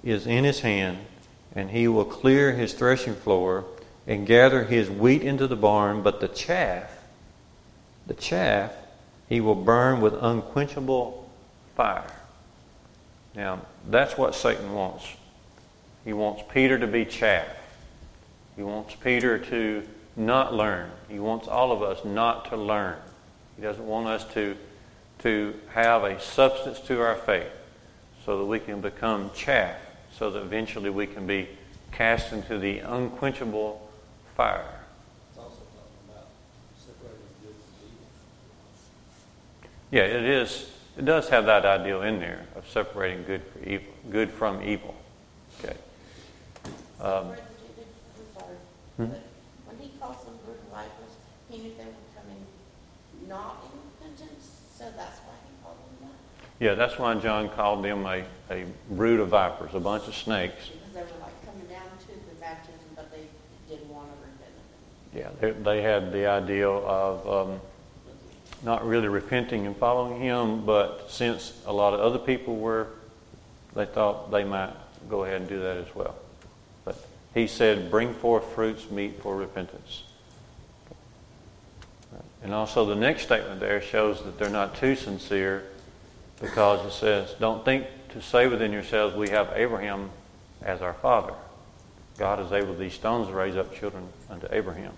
is 0.04 0.26
in 0.26 0.44
his 0.44 0.60
hand, 0.60 0.98
and 1.54 1.70
he 1.70 1.88
will 1.88 2.04
clear 2.04 2.52
his 2.52 2.72
threshing 2.74 3.14
floor 3.14 3.64
and 4.06 4.26
gather 4.26 4.64
his 4.64 4.88
wheat 4.88 5.22
into 5.22 5.48
the 5.48 5.56
barn, 5.56 6.02
but 6.02 6.20
the 6.20 6.28
chaff, 6.28 6.90
the 8.06 8.14
chaff, 8.14 8.72
he 9.28 9.40
will 9.40 9.54
burn 9.54 10.00
with 10.00 10.14
unquenchable 10.14 11.28
fire. 11.74 12.06
Now, 13.34 13.60
that's 13.88 14.16
what 14.16 14.34
Satan 14.34 14.72
wants. 14.72 15.06
He 16.04 16.12
wants 16.12 16.42
Peter 16.52 16.78
to 16.78 16.86
be 16.86 17.04
chaff. 17.04 17.48
He 18.54 18.62
wants 18.62 18.94
Peter 18.94 19.38
to 19.38 19.82
not 20.16 20.54
learn. 20.54 20.90
He 21.08 21.18
wants 21.18 21.48
all 21.48 21.72
of 21.72 21.82
us 21.82 22.04
not 22.04 22.48
to 22.50 22.56
learn. 22.56 22.96
He 23.56 23.62
doesn't 23.62 23.86
want 23.86 24.06
us 24.06 24.24
to, 24.34 24.56
to 25.20 25.54
have 25.72 26.04
a 26.04 26.20
substance 26.20 26.80
to 26.80 27.00
our 27.00 27.16
faith 27.16 27.50
so 28.24 28.38
that 28.38 28.44
we 28.44 28.58
can 28.58 28.80
become 28.80 29.30
chaff, 29.34 29.76
so 30.12 30.30
that 30.30 30.40
eventually 30.40 30.90
we 30.90 31.06
can 31.06 31.26
be 31.26 31.48
cast 31.92 32.32
into 32.32 32.58
the 32.58 32.78
unquenchable 32.80 33.90
fire. 34.36 34.75
Yeah, 39.96 40.02
it 40.02 40.24
is 40.24 40.70
it 40.98 41.06
does 41.06 41.30
have 41.30 41.46
that 41.46 41.64
ideal 41.64 42.02
in 42.02 42.20
there 42.20 42.44
of 42.54 42.68
separating 42.68 43.24
good, 43.24 43.40
evil, 43.64 43.94
good 44.10 44.30
from 44.30 44.62
evil. 44.62 44.94
Okay. 45.58 45.74
Um, 47.00 47.32
hmm? 48.98 49.04
When 49.04 49.78
he 49.80 49.88
calls 49.98 50.22
them 50.26 50.34
good 50.44 50.58
vipers, 50.70 51.16
he 51.48 51.56
knew 51.62 51.70
they 51.78 51.84
were 51.84 52.12
coming 52.14 52.44
not 53.26 53.64
in 53.64 54.04
repentance, 54.04 54.50
so 54.76 54.84
that's 54.98 55.20
why 55.20 55.32
he 55.48 55.64
called 55.64 55.78
them 55.78 56.10
that. 56.10 56.62
Yeah, 56.62 56.74
that's 56.74 56.98
why 56.98 57.14
John 57.14 57.48
called 57.48 57.82
them 57.82 58.04
a, 58.04 58.22
a 58.50 58.66
brood 58.90 59.20
of 59.20 59.28
vipers, 59.28 59.72
a 59.72 59.80
bunch 59.80 60.08
of 60.08 60.14
snakes. 60.14 60.68
Because 60.68 60.92
they 60.92 61.00
were 61.00 61.20
like 61.22 61.46
coming 61.46 61.68
down 61.68 61.88
to 62.00 62.08
the 62.08 62.34
baptism, 62.38 62.84
but 62.94 63.10
they 63.10 63.24
didn't 63.66 63.88
want 63.88 64.08
to 64.12 64.16
repent. 64.20 64.52
Yeah, 65.14 65.30
they, 65.40 65.52
they 65.52 65.80
had 65.80 66.12
the 66.12 66.26
ideal 66.26 66.84
of 66.86 67.48
um, 67.48 67.60
not 68.62 68.86
really 68.86 69.08
repenting 69.08 69.66
and 69.66 69.76
following 69.76 70.20
him, 70.20 70.64
but 70.64 71.10
since 71.10 71.60
a 71.66 71.72
lot 71.72 71.94
of 71.94 72.00
other 72.00 72.18
people 72.18 72.56
were, 72.56 72.88
they 73.74 73.86
thought 73.86 74.30
they 74.30 74.44
might 74.44 74.72
go 75.08 75.24
ahead 75.24 75.40
and 75.40 75.48
do 75.48 75.60
that 75.60 75.76
as 75.76 75.94
well. 75.94 76.14
But 76.84 76.96
he 77.34 77.46
said, 77.46 77.90
bring 77.90 78.14
forth 78.14 78.44
fruits 78.54 78.90
meet 78.90 79.22
for 79.22 79.36
repentance. 79.36 80.04
And 82.42 82.54
also 82.54 82.86
the 82.86 82.94
next 82.94 83.22
statement 83.22 83.60
there 83.60 83.80
shows 83.80 84.22
that 84.24 84.38
they're 84.38 84.48
not 84.48 84.76
too 84.76 84.94
sincere 84.94 85.64
because 86.40 86.84
it 86.86 86.96
says, 86.96 87.34
don't 87.38 87.64
think 87.64 87.86
to 88.10 88.22
say 88.22 88.46
within 88.46 88.72
yourselves, 88.72 89.16
we 89.16 89.30
have 89.30 89.52
Abraham 89.54 90.10
as 90.62 90.80
our 90.80 90.94
father. 90.94 91.34
God 92.18 92.40
is 92.40 92.52
able 92.52 92.74
these 92.74 92.94
stones 92.94 93.28
to 93.28 93.34
raise 93.34 93.56
up 93.56 93.74
children 93.74 94.08
unto 94.30 94.46
Abraham. 94.50 94.92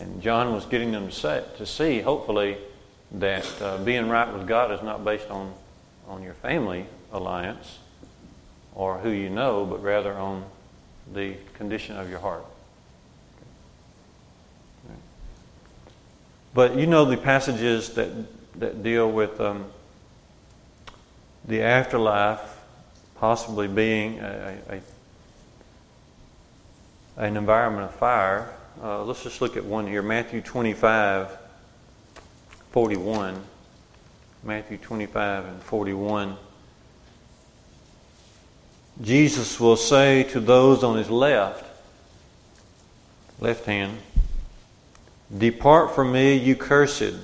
And 0.00 0.22
John 0.22 0.52
was 0.52 0.64
getting 0.66 0.92
them 0.92 1.10
say, 1.10 1.42
to 1.56 1.66
see, 1.66 2.00
hopefully, 2.00 2.56
that 3.12 3.62
uh, 3.62 3.78
being 3.78 4.08
right 4.08 4.32
with 4.32 4.46
God 4.46 4.70
is 4.70 4.82
not 4.82 5.04
based 5.04 5.30
on, 5.30 5.52
on 6.06 6.22
your 6.22 6.34
family 6.34 6.86
alliance 7.12 7.78
or 8.74 8.98
who 8.98 9.10
you 9.10 9.30
know, 9.30 9.64
but 9.64 9.82
rather 9.82 10.12
on 10.14 10.44
the 11.12 11.34
condition 11.54 11.96
of 11.96 12.08
your 12.10 12.20
heart. 12.20 12.44
But 16.54 16.76
you 16.76 16.86
know 16.86 17.04
the 17.04 17.16
passages 17.16 17.90
that, 17.90 18.10
that 18.58 18.82
deal 18.82 19.10
with 19.10 19.40
um, 19.40 19.66
the 21.44 21.62
afterlife 21.62 22.58
possibly 23.16 23.68
being 23.68 24.20
a, 24.20 24.58
a, 24.68 24.80
an 27.16 27.36
environment 27.36 27.84
of 27.84 27.94
fire. 27.94 28.54
Uh, 28.80 29.02
let's 29.02 29.24
just 29.24 29.40
look 29.40 29.56
at 29.56 29.64
one 29.64 29.88
here 29.88 30.02
Matthew 30.02 30.40
25, 30.40 31.36
41. 32.70 33.42
Matthew 34.44 34.76
25 34.76 35.44
and 35.46 35.62
41. 35.62 36.36
Jesus 39.02 39.58
will 39.58 39.76
say 39.76 40.22
to 40.24 40.38
those 40.38 40.84
on 40.84 40.96
his 40.96 41.10
left, 41.10 41.64
left 43.40 43.64
hand, 43.64 43.98
Depart 45.36 45.94
from 45.94 46.12
me, 46.12 46.34
you 46.34 46.54
cursed, 46.54 47.14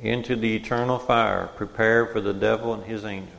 into 0.00 0.36
the 0.36 0.56
eternal 0.56 0.98
fire 0.98 1.48
prepared 1.56 2.12
for 2.12 2.20
the 2.20 2.34
devil 2.34 2.74
and 2.74 2.84
his 2.84 3.04
angels. 3.06 3.32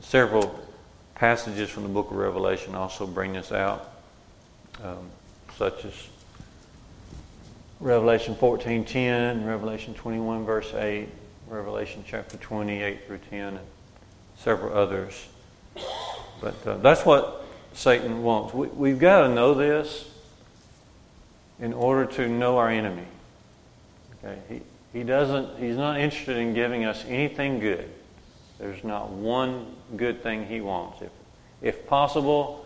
Several 0.00 0.58
passages 1.14 1.68
from 1.68 1.82
the 1.82 1.88
book 1.90 2.10
of 2.10 2.16
Revelation 2.16 2.74
also 2.74 3.06
bring 3.06 3.34
this 3.34 3.52
out, 3.52 3.91
um, 4.82 5.10
such 5.56 5.84
as 5.84 5.94
Revelation 7.80 8.34
14:10, 8.34 9.46
Revelation 9.46 9.94
21 9.94 10.44
verse 10.44 10.72
8, 10.74 11.08
Revelation 11.48 12.04
chapter 12.06 12.36
28 12.36 13.06
through 13.06 13.18
10, 13.30 13.40
and 13.40 13.66
several 14.36 14.76
others. 14.76 15.28
But 16.40 16.66
uh, 16.66 16.76
that's 16.78 17.04
what 17.04 17.44
Satan 17.72 18.22
wants. 18.22 18.54
We, 18.54 18.66
we've 18.68 18.98
got 18.98 19.26
to 19.26 19.34
know 19.34 19.54
this 19.54 20.08
in 21.60 21.72
order 21.72 22.10
to 22.12 22.28
know 22.28 22.58
our 22.58 22.68
enemy. 22.68 23.04
Okay? 24.24 24.38
He, 24.48 24.60
he 24.98 25.04
doesn't, 25.04 25.58
he's 25.58 25.76
not 25.76 26.00
interested 26.00 26.36
in 26.36 26.54
giving 26.54 26.84
us 26.84 27.04
anything 27.06 27.60
good. 27.60 27.88
There's 28.58 28.84
not 28.84 29.10
one 29.10 29.74
good 29.96 30.22
thing 30.22 30.46
he 30.46 30.60
wants. 30.60 31.02
If, 31.02 31.10
if 31.62 31.86
possible, 31.86 32.61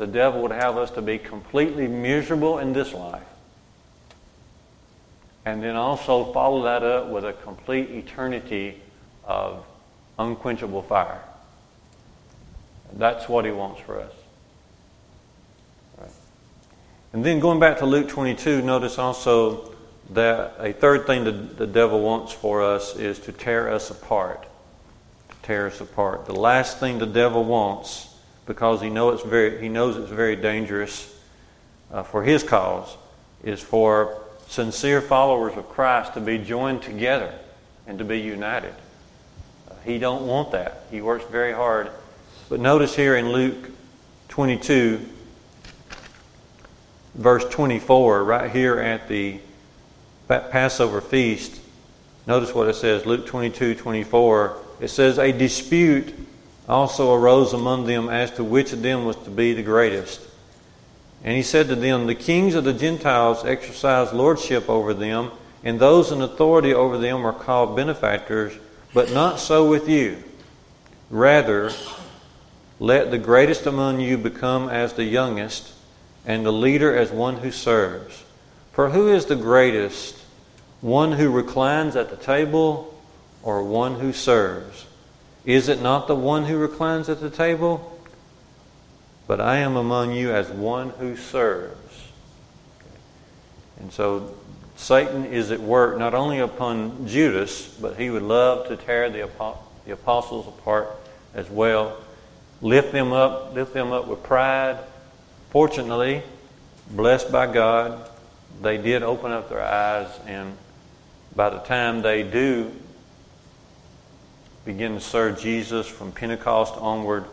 the 0.00 0.06
devil 0.06 0.40
would 0.40 0.50
have 0.50 0.78
us 0.78 0.90
to 0.92 1.02
be 1.02 1.18
completely 1.18 1.86
miserable 1.86 2.58
in 2.58 2.72
this 2.72 2.94
life. 2.94 3.22
And 5.44 5.62
then 5.62 5.76
also 5.76 6.32
follow 6.32 6.62
that 6.62 6.82
up 6.82 7.10
with 7.10 7.22
a 7.22 7.34
complete 7.34 7.90
eternity 7.90 8.80
of 9.24 9.62
unquenchable 10.18 10.84
fire. 10.84 11.20
That's 12.94 13.28
what 13.28 13.44
he 13.44 13.50
wants 13.50 13.82
for 13.82 14.00
us. 14.00 14.12
And 17.12 17.22
then 17.22 17.38
going 17.38 17.60
back 17.60 17.80
to 17.80 17.86
Luke 17.86 18.08
22, 18.08 18.62
notice 18.62 18.98
also 18.98 19.74
that 20.14 20.54
a 20.58 20.72
third 20.72 21.06
thing 21.06 21.24
that 21.24 21.58
the 21.58 21.66
devil 21.66 22.00
wants 22.00 22.32
for 22.32 22.62
us 22.62 22.96
is 22.96 23.18
to 23.18 23.32
tear 23.32 23.70
us 23.70 23.90
apart. 23.90 24.46
Tear 25.42 25.66
us 25.66 25.82
apart. 25.82 26.24
The 26.24 26.32
last 26.32 26.80
thing 26.80 26.98
the 26.98 27.06
devil 27.06 27.44
wants, 27.44 28.09
because 28.46 28.80
he, 28.80 28.90
know 28.90 29.10
it's 29.10 29.22
very, 29.22 29.60
he 29.60 29.68
knows 29.68 29.96
it's 29.96 30.10
very 30.10 30.36
dangerous 30.36 31.14
uh, 31.92 32.02
for 32.02 32.22
his 32.22 32.42
cause, 32.42 32.96
is 33.44 33.60
for 33.60 34.22
sincere 34.48 35.00
followers 35.00 35.56
of 35.56 35.68
Christ 35.68 36.14
to 36.14 36.20
be 36.20 36.38
joined 36.38 36.82
together 36.82 37.32
and 37.86 37.98
to 37.98 38.04
be 38.04 38.20
united. 38.20 38.74
Uh, 39.70 39.74
he 39.84 39.98
don't 39.98 40.26
want 40.26 40.52
that. 40.52 40.84
He 40.90 41.00
works 41.00 41.24
very 41.30 41.52
hard 41.52 41.90
but 42.50 42.58
notice 42.58 42.96
here 42.96 43.14
in 43.14 43.30
Luke 43.30 43.70
22, 44.30 45.06
verse 47.14 47.44
24, 47.48 48.24
right 48.24 48.50
here 48.50 48.80
at 48.80 49.06
the 49.06 49.38
Passover 50.26 51.00
feast, 51.00 51.60
notice 52.26 52.52
what 52.52 52.66
it 52.66 52.74
says 52.74 53.06
Luke 53.06 53.24
22 53.24 53.76
24. 53.76 54.56
It 54.80 54.88
says, 54.88 55.20
A 55.20 55.30
dispute 55.30 56.12
also 56.70 57.12
arose 57.12 57.52
among 57.52 57.86
them 57.86 58.08
as 58.08 58.30
to 58.32 58.44
which 58.44 58.72
of 58.72 58.80
them 58.80 59.04
was 59.04 59.16
to 59.16 59.30
be 59.30 59.52
the 59.52 59.62
greatest. 59.62 60.20
And 61.24 61.36
he 61.36 61.42
said 61.42 61.68
to 61.68 61.74
them, 61.74 62.06
The 62.06 62.14
kings 62.14 62.54
of 62.54 62.64
the 62.64 62.72
Gentiles 62.72 63.44
exercise 63.44 64.12
lordship 64.12 64.70
over 64.70 64.94
them, 64.94 65.32
and 65.64 65.78
those 65.78 66.12
in 66.12 66.22
authority 66.22 66.72
over 66.72 66.96
them 66.96 67.26
are 67.26 67.32
called 67.32 67.76
benefactors, 67.76 68.52
but 68.94 69.12
not 69.12 69.38
so 69.40 69.68
with 69.68 69.88
you. 69.88 70.22
Rather, 71.10 71.72
let 72.78 73.10
the 73.10 73.18
greatest 73.18 73.66
among 73.66 74.00
you 74.00 74.16
become 74.16 74.68
as 74.68 74.92
the 74.92 75.04
youngest, 75.04 75.72
and 76.24 76.46
the 76.46 76.52
leader 76.52 76.96
as 76.96 77.10
one 77.10 77.36
who 77.36 77.50
serves. 77.50 78.24
For 78.72 78.90
who 78.90 79.08
is 79.08 79.26
the 79.26 79.36
greatest, 79.36 80.16
one 80.80 81.12
who 81.12 81.30
reclines 81.30 81.96
at 81.96 82.10
the 82.10 82.16
table 82.16 82.96
or 83.42 83.62
one 83.64 83.96
who 83.96 84.12
serves? 84.12 84.86
Is 85.44 85.68
it 85.68 85.80
not 85.80 86.06
the 86.06 86.14
one 86.14 86.44
who 86.44 86.58
reclines 86.58 87.08
at 87.08 87.20
the 87.20 87.30
table? 87.30 87.98
But 89.26 89.40
I 89.40 89.58
am 89.58 89.76
among 89.76 90.12
you 90.12 90.32
as 90.32 90.48
one 90.50 90.90
who 90.90 91.16
serves. 91.16 92.10
And 93.78 93.92
so 93.92 94.34
Satan 94.76 95.24
is 95.24 95.50
at 95.50 95.60
work 95.60 95.98
not 95.98 96.14
only 96.14 96.38
upon 96.40 97.06
Judas, 97.06 97.68
but 97.80 97.96
he 97.96 98.10
would 98.10 98.22
love 98.22 98.68
to 98.68 98.76
tear 98.76 99.08
the, 99.08 99.28
the 99.86 99.92
apostles 99.92 100.46
apart 100.46 100.90
as 101.34 101.48
well 101.48 101.96
lift 102.62 102.92
them 102.92 103.12
up, 103.12 103.54
lift 103.54 103.74
them 103.74 103.92
up 103.92 104.06
with 104.06 104.22
pride. 104.22 104.78
Fortunately, 105.50 106.22
blessed 106.90 107.32
by 107.32 107.52
God, 107.52 108.08
they 108.62 108.76
did 108.76 109.02
open 109.02 109.32
up 109.32 109.48
their 109.48 109.62
eyes, 109.62 110.08
and 110.26 110.56
by 111.34 111.50
the 111.50 111.58
time 111.58 112.02
they 112.02 112.22
do 112.22 112.70
begin 114.72 114.94
to 114.94 115.00
serve 115.00 115.40
Jesus 115.40 115.88
from 115.88 116.12
Pentecost 116.12 116.74
onward, 116.76 117.24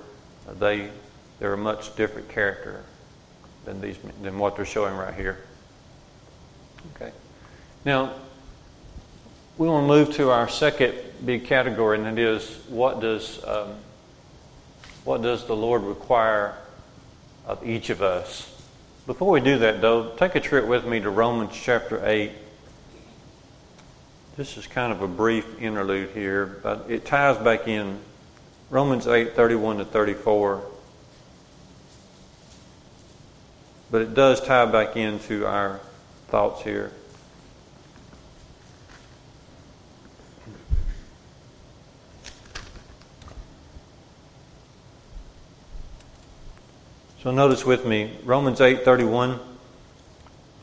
they 0.60 0.90
they're 1.38 1.54
a 1.54 1.58
much 1.58 1.96
different 1.96 2.30
character 2.30 2.84
than 3.64 3.80
these 3.80 3.98
than 4.24 4.40
what 4.40 4.56
they're 4.56 4.66
showing 4.66 4.96
right 4.96 5.14
here. 5.14 5.38
Okay. 6.96 7.12
Now, 7.86 8.14
we 9.60 9.68
want 9.68 9.84
to 9.84 9.88
move 9.88 10.16
to 10.16 10.32
our 10.32 10.50
second 10.50 10.96
big 11.24 11.46
category, 11.46 12.00
and 12.00 12.08
that 12.08 12.18
is 12.18 12.58
what 12.70 13.02
does 13.02 13.44
um, 13.46 13.76
what 15.04 15.22
does 15.22 15.46
the 15.46 15.56
Lord 15.56 15.84
require 15.84 16.56
of 17.46 17.64
each 17.68 17.92
of 17.92 18.02
us? 18.02 18.52
Before 19.06 19.30
we 19.30 19.42
do 19.42 19.60
that, 19.60 19.80
though, 19.80 20.10
take 20.16 20.34
a 20.34 20.40
trip 20.40 20.66
with 20.66 20.86
me 20.86 21.00
to 21.02 21.12
Romans 21.12 21.52
chapter 21.54 22.02
8. 22.04 22.32
This 24.38 24.56
is 24.56 24.68
kind 24.68 24.94
of 24.94 25.02
a 25.02 25.08
brief 25.08 25.60
interlude 25.60 26.12
here, 26.12 26.60
but 26.62 26.86
it 26.90 27.06
ties 27.06 27.40
back 27.40 27.68
in 27.68 27.98
Romans 28.70 29.08
8 29.08 29.36
31 29.36 29.80
to 29.80 29.86
34. 29.86 30.64
But 33.90 34.04
it 34.04 34.14
does 34.14 34.40
tie 34.40 34.68
back 34.68 34.96
into 34.96 35.48
our 35.48 35.80
thoughts 36.28 36.62
here. 36.62 36.92
So 47.24 47.32
notice 47.32 47.66
with 47.66 47.88
me 47.88 48.20
Romans 48.24 48.60
8:31 48.60 49.47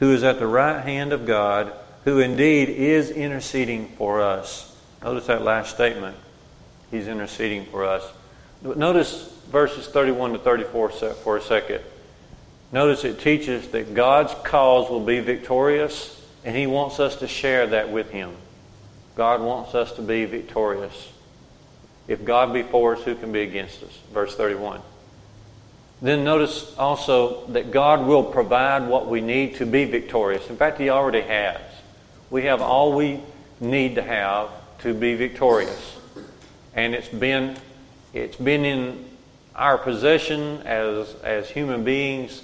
who 0.00 0.12
is 0.12 0.24
at 0.24 0.38
the 0.38 0.46
right 0.46 0.82
hand 0.82 1.12
of 1.12 1.26
God, 1.26 1.72
who 2.04 2.18
indeed 2.18 2.68
is 2.68 3.10
interceding 3.10 3.86
for 3.96 4.20
us. 4.20 4.76
Notice 5.02 5.26
that 5.26 5.42
last 5.42 5.74
statement. 5.74 6.16
He's 6.90 7.06
interceding 7.06 7.66
for 7.66 7.84
us. 7.84 8.10
Notice 8.62 9.32
verses 9.50 9.86
31 9.86 10.32
to 10.32 10.38
34 10.38 10.90
for 10.90 11.36
a 11.36 11.42
second. 11.42 11.82
Notice 12.72 13.04
it 13.04 13.20
teaches 13.20 13.68
that 13.68 13.94
God's 13.94 14.34
cause 14.42 14.90
will 14.90 15.04
be 15.04 15.20
victorious, 15.20 16.24
and 16.44 16.56
He 16.56 16.66
wants 16.66 16.98
us 16.98 17.16
to 17.16 17.28
share 17.28 17.66
that 17.68 17.90
with 17.90 18.10
Him. 18.10 18.34
God 19.16 19.42
wants 19.42 19.74
us 19.74 19.92
to 19.92 20.02
be 20.02 20.24
victorious. 20.24 21.12
If 22.08 22.24
God 22.24 22.52
be 22.52 22.62
for 22.62 22.96
us, 22.96 23.02
who 23.02 23.14
can 23.14 23.32
be 23.32 23.42
against 23.42 23.82
us? 23.82 23.98
Verse 24.12 24.34
31. 24.34 24.80
Then 26.02 26.24
notice 26.24 26.74
also 26.78 27.46
that 27.48 27.70
God 27.70 28.06
will 28.06 28.24
provide 28.24 28.88
what 28.88 29.08
we 29.08 29.20
need 29.20 29.56
to 29.56 29.66
be 29.66 29.84
victorious. 29.84 30.48
In 30.48 30.56
fact, 30.56 30.78
He 30.78 30.88
already 30.88 31.20
has. 31.20 31.60
We 32.30 32.44
have 32.44 32.62
all 32.62 32.92
we 32.94 33.20
need 33.60 33.96
to 33.96 34.02
have 34.02 34.48
to 34.78 34.94
be 34.94 35.14
victorious. 35.14 35.98
And 36.74 36.94
it's 36.94 37.08
been 37.08 37.56
It's 38.12 38.36
been 38.36 38.64
in 38.64 39.04
our 39.54 39.78
possession 39.78 40.62
as, 40.64 41.14
as 41.22 41.48
human 41.48 41.84
beings 41.84 42.42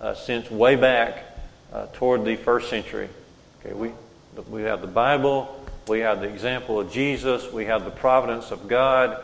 uh, 0.00 0.14
since 0.14 0.50
way 0.50 0.76
back 0.76 1.24
uh, 1.70 1.86
toward 1.92 2.24
the 2.24 2.36
first 2.36 2.70
century. 2.70 3.10
Okay, 3.60 3.74
we, 3.74 3.90
we 4.48 4.62
have 4.62 4.80
the 4.80 4.86
Bible, 4.86 5.62
we 5.86 6.00
have 6.00 6.20
the 6.20 6.28
example 6.28 6.80
of 6.80 6.90
Jesus, 6.90 7.52
we 7.52 7.66
have 7.66 7.84
the 7.84 7.90
providence 7.90 8.50
of 8.50 8.68
God. 8.68 9.22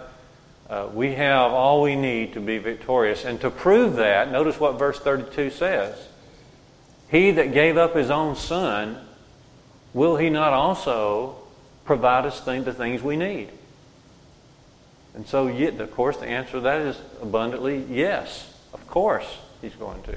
Uh, 0.69 0.89
we 0.93 1.15
have 1.15 1.53
all 1.53 1.81
we 1.81 1.97
need 1.97 2.35
to 2.35 2.41
be 2.41 2.59
victorious. 2.59 3.25
And 3.25 3.41
to 3.41 3.51
prove 3.51 3.97
that, 3.97 4.31
notice 4.31 4.61
what 4.61 4.79
verse 4.79 4.99
32 4.99 5.51
says 5.51 6.09
He 7.09 7.31
that 7.33 7.53
gave 7.53 7.77
up 7.77 7.95
his 7.95 8.11
own 8.11 8.37
son, 8.37 8.99
will 9.95 10.17
he 10.17 10.29
not 10.29 10.53
also 10.53 11.37
provide 11.85 12.27
us 12.27 12.41
the 12.41 12.73
things 12.73 13.03
we 13.03 13.17
need? 13.17 13.49
And 15.15 15.27
so, 15.27 15.49
of 15.49 15.91
course, 15.91 16.19
the 16.19 16.27
answer 16.27 16.53
to 16.53 16.61
that 16.61 16.83
is 16.83 17.01
abundantly 17.23 17.85
yes. 17.91 18.55
Of 18.73 18.87
course, 18.87 19.27
he's 19.63 19.75
going 19.75 20.03
to. 20.03 20.15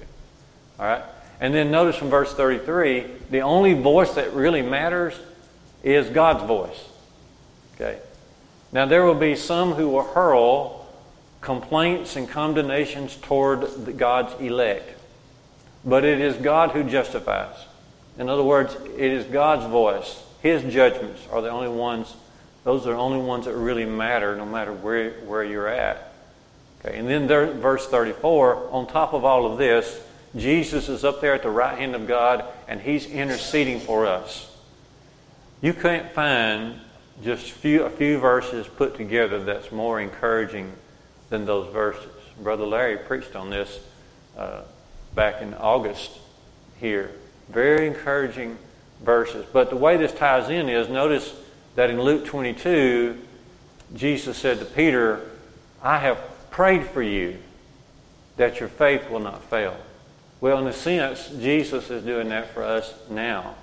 All 0.80 0.86
right? 0.86 1.04
And 1.40 1.56
then 1.56 1.72
notice 1.72 1.96
from 1.96 2.10
verse 2.10 2.34
33 2.34 3.08
the 3.32 3.40
only 3.40 3.74
voice 3.74 4.14
that 4.16 4.34
really 4.34 4.62
matters 4.62 5.18
is 5.82 6.10
God's 6.10 6.44
voice. 6.44 6.88
Okay? 7.76 8.00
Now, 8.74 8.86
there 8.86 9.06
will 9.06 9.16
be 9.16 9.36
some 9.36 9.74
who 9.74 9.90
will 9.90 10.04
hurl 10.04 10.88
complaints 11.42 12.16
and 12.16 12.30
condemnations 12.30 13.16
toward 13.16 13.98
God's 13.98 14.40
elect. 14.40 14.98
But 15.84 16.06
it 16.06 16.22
is 16.22 16.36
God 16.38 16.72
who 16.72 16.84
justifies. 16.84 17.56
In 18.18 18.30
other 18.30 18.44
words, 18.44 18.76
it 18.76 19.12
is 19.12 19.26
God's 19.26 19.66
voice. 19.66 20.24
His 20.42 20.64
judgments 20.72 21.22
are 21.32 21.42
the 21.42 21.50
only 21.50 21.70
ones, 21.70 22.16
those 22.64 22.86
are 22.86 22.92
the 22.92 23.00
only 23.00 23.26
ones 23.26 23.46
that 23.46 23.56
really 23.56 23.86
matter 23.86 24.36
no 24.36 24.46
matter 24.46 24.74
where, 24.74 25.12
where 25.22 25.44
you're 25.44 25.68
at. 25.68 26.14
Okay, 26.84 26.98
and 26.98 27.08
then 27.08 27.28
there, 27.28 27.52
verse 27.52 27.88
34, 27.88 28.70
on 28.72 28.88
top 28.88 29.14
of 29.14 29.26
all 29.26 29.52
of 29.52 29.58
this, 29.58 30.00
Jesus 30.36 30.90
is 30.90 31.04
up 31.04 31.22
there 31.22 31.34
at 31.34 31.44
the 31.44 31.50
right 31.50 31.78
hand 31.78 31.96
of 31.96 32.08
God 32.08 32.46
and 32.68 32.80
he's 32.80 33.06
interceding 33.06 33.80
for 33.80 34.06
us. 34.06 34.48
You 35.62 35.74
can't 35.74 36.12
find 36.12 36.80
just 37.24 37.52
few, 37.52 37.84
a 37.84 37.90
few 37.90 38.18
verses 38.18 38.68
put 38.68 38.96
together 38.96 39.44
that's 39.44 39.72
more 39.72 40.00
encouraging 40.00 40.72
than 41.30 41.46
those 41.46 41.72
verses. 41.72 42.10
Brother 42.42 42.66
Larry 42.66 42.98
preached 42.98 43.36
on 43.36 43.50
this 43.50 43.80
uh, 44.38 44.62
back 45.14 45.42
in 45.42 45.54
August 45.54 46.12
here. 46.80 47.12
Very 47.50 47.88
encouraging 47.88 48.58
verses. 49.04 49.46
But 49.52 49.70
the 49.70 49.76
way 49.76 49.98
this 49.98 50.14
ties 50.14 50.50
in 50.50 50.70
is 50.70 50.90
notice 50.90 51.34
that 51.76 51.90
in 51.90 52.02
Luke 52.02 52.26
22, 52.26 53.18
Jesus 53.96 54.38
said 54.38 54.60
to 54.60 54.66
Peter, 54.66 55.30
I 55.82 55.98
have 55.98 56.20
prayed 56.50 56.86
for 56.86 57.02
you 57.02 57.38
that 58.38 58.60
your 58.60 58.70
faith 58.70 59.10
will 59.10 59.20
not 59.20 59.44
fail. 59.44 59.78
Well, 60.40 60.58
in 60.60 60.68
a 60.68 60.74
sense, 60.74 61.30
Jesus 61.40 61.90
is 61.90 62.04
doing 62.04 62.30
that 62.30 62.54
for 62.54 62.64
us 62.64 62.94
now. 63.10 63.56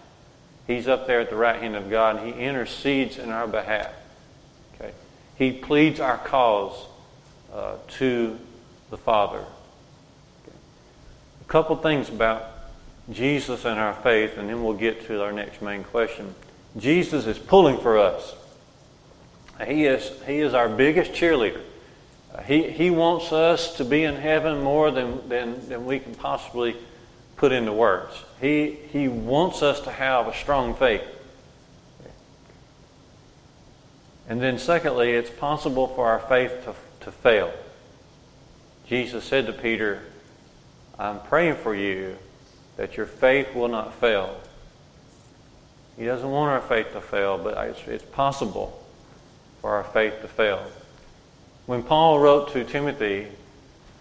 He's 0.68 0.87
up 0.87 1.07
there 1.07 1.20
at 1.20 1.31
the 1.31 1.37
right 1.37 1.61
hand 1.61 1.74
of 1.74 1.90
God 1.90 2.18
and 2.18 2.33
he 2.33 2.40
intercedes 2.40 3.18
in 3.18 3.31
our 3.31 3.48
behalf. 3.48 3.90
Okay? 4.74 4.92
He 5.37 5.50
pleads 5.50 5.98
our 5.98 6.18
cause 6.18 6.87
uh, 7.52 7.76
to 7.96 8.38
the 8.90 8.98
Father. 8.98 9.38
Okay? 9.38 10.57
A 11.40 11.44
couple 11.48 11.74
things 11.76 12.11
about 12.11 12.44
Jesus 13.11 13.64
and 13.64 13.81
our 13.81 13.94
faith, 13.94 14.37
and 14.37 14.50
then 14.50 14.62
we'll 14.62 14.74
get 14.74 15.07
to 15.07 15.22
our 15.22 15.33
next 15.33 15.62
main 15.62 15.85
question. 15.85 16.35
Jesus 16.76 17.26
is 17.26 17.38
pulling 17.38 17.78
for 17.78 17.98
us. 17.98 18.35
He 19.66 19.87
is, 19.87 20.12
he 20.26 20.40
is 20.40 20.52
our 20.52 20.68
biggest 20.68 21.12
cheerleader. 21.12 21.62
He, 22.44 22.70
he 22.70 22.90
wants 22.90 23.33
us 23.33 23.76
to 23.78 23.87
be 23.87 24.04
in 24.04 24.16
heaven 24.16 24.62
more 24.62 24.90
than, 24.90 25.26
than, 25.31 25.66
than 25.68 25.87
we 25.87 25.98
can 25.98 26.14
possibly 26.14 26.76
put 27.38 27.53
into 27.53 27.72
words. 27.72 28.12
He, 28.40 28.79
he 28.92 29.09
wants 29.09 29.62
us 29.62 29.81
to 29.83 29.90
have 29.90 30.27
a 30.27 30.35
strong 30.35 30.74
faith. 30.74 31.03
And 34.29 34.42
then, 34.42 34.59
secondly, 34.59 35.12
it's 35.12 35.31
possible 35.31 35.87
for 35.88 36.07
our 36.07 36.20
faith 36.20 36.64
to, 36.64 36.74
to 37.05 37.11
fail. 37.11 37.51
Jesus 38.87 39.24
said 39.24 39.46
to 39.46 39.53
Peter, 39.53 40.03
I'm 40.98 41.20
praying 41.20 41.57
for 41.57 41.74
you 41.74 42.16
that 42.77 42.96
your 42.96 43.07
faith 43.07 43.55
will 43.55 43.68
not 43.68 43.94
fail. 43.94 44.38
He 45.96 46.05
doesn't 46.05 46.31
want 46.31 46.51
our 46.51 46.61
faith 46.61 46.92
to 46.92 47.01
fail, 47.01 47.38
but 47.38 47.57
it's, 47.68 47.81
it's 47.87 48.05
possible 48.05 48.85
for 49.62 49.74
our 49.74 49.85
faith 49.85 50.20
to 50.20 50.29
fail. 50.29 50.64
When 51.66 51.83
Paul 51.83 52.18
wrote 52.18 52.53
to 52.53 52.64
Timothy, 52.64 53.27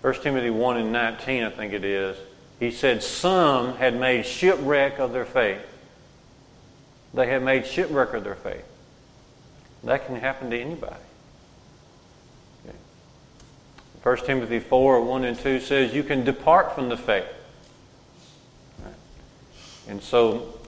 1 0.02 0.14
Timothy 0.22 0.50
1 0.50 0.78
and 0.78 0.92
19, 0.92 1.44
I 1.44 1.50
think 1.50 1.74
it 1.74 1.84
is, 1.84 2.18
he 2.60 2.72
said 2.72 3.04
some 3.04 3.76
had 3.76 4.00
made 4.00 4.26
shipwreck 4.26 5.00
of 5.00 5.14
their 5.14 5.26
faith. 5.26 5.62
They 7.14 7.28
had 7.28 7.44
made 7.44 7.66
shipwreck 7.66 8.14
of 8.14 8.24
their 8.24 8.36
faith. 8.36 8.66
That 9.84 10.06
can 10.06 10.16
happen 10.16 10.50
to 10.50 10.60
anybody. 10.60 10.96
Okay. 12.66 12.78
1 14.04 14.18
Timothy 14.26 14.60
4 14.60 15.02
1 15.02 15.24
and 15.24 15.38
2 15.38 15.60
says 15.60 15.94
you 15.94 16.04
can 16.04 16.24
depart 16.24 16.74
from 16.74 16.90
the 16.90 16.98
faith. 16.98 17.28
And 19.88 20.02
so 20.02 20.60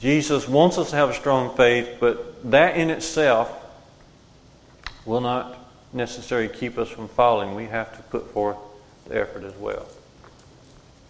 Jesus 0.00 0.48
wants 0.48 0.78
us 0.78 0.90
to 0.90 0.96
have 0.96 1.10
a 1.10 1.14
strong 1.14 1.56
faith, 1.56 1.98
but 2.00 2.50
that 2.50 2.76
in 2.76 2.90
itself 2.90 3.52
will 5.04 5.20
not 5.20 5.58
necessarily 5.92 6.48
keep 6.48 6.78
us 6.78 6.88
from 6.88 7.08
falling. 7.08 7.54
We 7.54 7.66
have 7.66 7.96
to 7.96 8.02
put 8.04 8.32
forth 8.32 8.56
the 9.06 9.20
effort 9.20 9.44
as 9.44 9.54
well. 9.54 9.86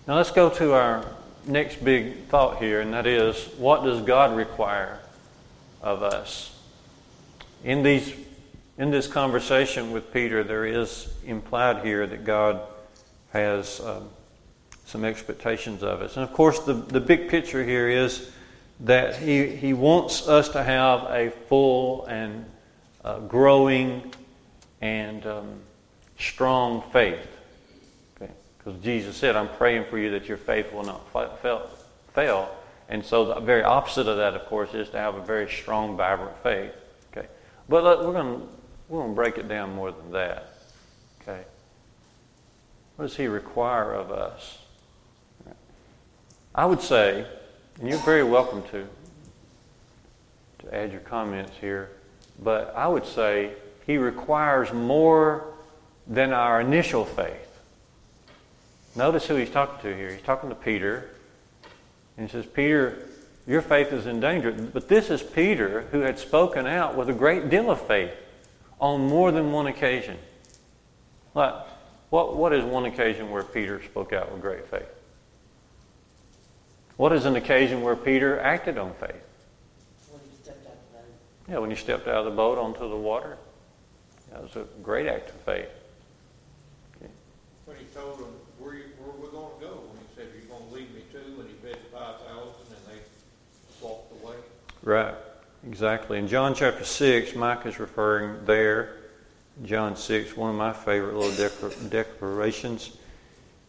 Now 0.06 0.16
let's 0.16 0.30
go 0.30 0.48
to 0.50 0.72
our 0.72 1.04
next 1.46 1.84
big 1.84 2.26
thought 2.28 2.58
here, 2.58 2.80
and 2.80 2.92
that 2.94 3.06
is 3.06 3.44
what 3.58 3.84
does 3.84 4.00
God 4.02 4.34
require 4.34 4.98
of 5.82 6.02
us? 6.02 6.56
In 7.64 7.82
these 7.82 8.12
in 8.78 8.90
this 8.90 9.06
conversation 9.06 9.92
with 9.92 10.10
Peter, 10.10 10.42
there 10.42 10.64
is 10.64 11.12
implied 11.26 11.84
here 11.84 12.06
that 12.06 12.24
God 12.24 12.62
has 13.30 13.78
um, 13.80 14.08
some 14.86 15.04
expectations 15.04 15.82
of 15.82 16.00
us. 16.00 16.16
And 16.16 16.24
of 16.24 16.32
course, 16.32 16.60
the, 16.60 16.72
the 16.72 17.00
big 17.00 17.28
picture 17.28 17.62
here 17.62 17.90
is 17.90 18.30
that 18.80 19.16
he, 19.16 19.48
he 19.48 19.74
wants 19.74 20.26
us 20.26 20.48
to 20.50 20.62
have 20.62 21.02
a 21.10 21.30
full 21.48 22.06
and 22.06 22.46
uh, 23.04 23.18
growing 23.20 24.14
and 24.80 25.26
um, 25.26 25.60
strong 26.18 26.82
faith. 26.90 27.28
Jesus 28.82 29.16
said, 29.16 29.36
I'm 29.36 29.48
praying 29.48 29.86
for 29.90 29.98
you 29.98 30.10
that 30.10 30.26
your 30.26 30.36
faith 30.36 30.72
will 30.72 30.84
not 30.84 31.12
fail. 31.12 31.70
fail. 32.14 32.50
And 32.88 33.04
so 33.04 33.26
the 33.26 33.40
very 33.40 33.62
opposite 33.62 34.08
of 34.08 34.16
that, 34.16 34.34
of 34.34 34.46
course, 34.46 34.74
is 34.74 34.90
to 34.90 34.98
have 34.98 35.14
a 35.14 35.22
very 35.22 35.48
strong, 35.48 35.96
vibrant 35.96 36.36
faith. 36.42 36.72
Okay? 37.12 37.28
But 37.68 37.84
look, 37.84 38.04
we're 38.04 38.12
going 38.12 38.48
we're 38.90 38.98
going 39.02 39.12
to 39.12 39.14
break 39.14 39.38
it 39.38 39.48
down 39.48 39.72
more 39.74 39.92
than 39.92 40.10
that. 40.10 40.52
Okay? 41.22 41.42
What 42.96 43.06
does 43.06 43.16
he 43.16 43.28
require 43.28 43.92
of 43.92 44.10
us? 44.10 44.58
I 46.54 46.66
would 46.66 46.82
say, 46.82 47.24
and 47.78 47.88
you're 47.88 47.98
very 47.98 48.24
welcome 48.24 48.64
to, 48.70 48.86
to 50.58 50.74
add 50.74 50.90
your 50.90 51.00
comments 51.02 51.52
here, 51.60 51.90
but 52.42 52.74
I 52.76 52.88
would 52.88 53.06
say 53.06 53.52
he 53.86 53.96
requires 53.96 54.72
more 54.72 55.44
than 56.08 56.32
our 56.32 56.60
initial 56.60 57.04
faith. 57.04 57.49
Notice 58.96 59.26
who 59.26 59.36
he's 59.36 59.50
talking 59.50 59.78
to 59.82 59.96
here. 59.96 60.10
He's 60.10 60.22
talking 60.22 60.48
to 60.48 60.54
Peter. 60.54 61.10
And 62.16 62.28
he 62.28 62.32
says, 62.32 62.46
Peter, 62.46 63.08
your 63.46 63.62
faith 63.62 63.92
is 63.92 64.06
in 64.06 64.20
danger. 64.20 64.52
But 64.52 64.88
this 64.88 65.10
is 65.10 65.22
Peter 65.22 65.82
who 65.92 66.00
had 66.00 66.18
spoken 66.18 66.66
out 66.66 66.96
with 66.96 67.08
a 67.08 67.12
great 67.12 67.48
deal 67.50 67.70
of 67.70 67.80
faith 67.86 68.12
on 68.80 69.06
more 69.08 69.30
than 69.30 69.52
one 69.52 69.66
occasion. 69.66 70.16
Like, 71.34 71.54
what, 72.10 72.36
what 72.36 72.52
is 72.52 72.64
one 72.64 72.86
occasion 72.86 73.30
where 73.30 73.44
Peter 73.44 73.82
spoke 73.82 74.12
out 74.12 74.32
with 74.32 74.42
great 74.42 74.66
faith? 74.66 74.88
What 76.96 77.12
is 77.12 77.24
an 77.24 77.36
occasion 77.36 77.82
where 77.82 77.96
Peter 77.96 78.38
acted 78.40 78.76
on 78.76 78.92
faith? 78.94 79.24
When 80.10 80.20
he 80.28 80.36
stepped 80.42 80.66
out 80.66 80.72
of 80.72 80.78
the 80.92 80.98
boat. 80.98 81.04
Yeah, 81.48 81.58
when 81.58 81.70
he 81.70 81.76
stepped 81.76 82.08
out 82.08 82.16
of 82.16 82.24
the 82.24 82.30
boat 82.32 82.58
onto 82.58 82.88
the 82.88 82.96
water. 82.96 83.38
That 84.32 84.42
was 84.42 84.54
a 84.56 84.66
great 84.82 85.06
act 85.06 85.30
of 85.30 85.36
faith. 85.36 85.68
Okay. 86.96 87.10
When 87.64 87.76
he 87.78 87.84
told 87.94 88.18
them, 88.18 88.34
where, 88.58 88.74
you, 88.74 88.84
where 88.98 89.12
we 89.16 89.30
going 89.30 89.54
to 89.58 89.64
go? 89.64 89.72
When 89.88 89.98
he 89.98 90.08
said, 90.14 90.28
you're 90.34 90.46
going 90.46 90.68
to 90.68 90.74
lead 90.74 90.94
me 90.94 91.02
to, 91.12 91.18
and 91.18 91.48
he 91.48 91.54
fed 91.62 91.78
5,000 91.92 92.28
and 92.68 92.84
they 92.86 93.00
walked 93.80 94.12
away. 94.22 94.36
Right, 94.82 95.14
exactly. 95.66 96.18
In 96.18 96.26
John 96.26 96.54
chapter 96.54 96.84
6, 96.84 97.34
Mike 97.34 97.66
is 97.66 97.78
referring 97.78 98.46
there, 98.46 98.96
John 99.64 99.94
6, 99.94 100.36
one 100.36 100.50
of 100.50 100.56
my 100.56 100.72
favorite 100.72 101.14
little 101.14 101.88
declarations. 101.88 102.96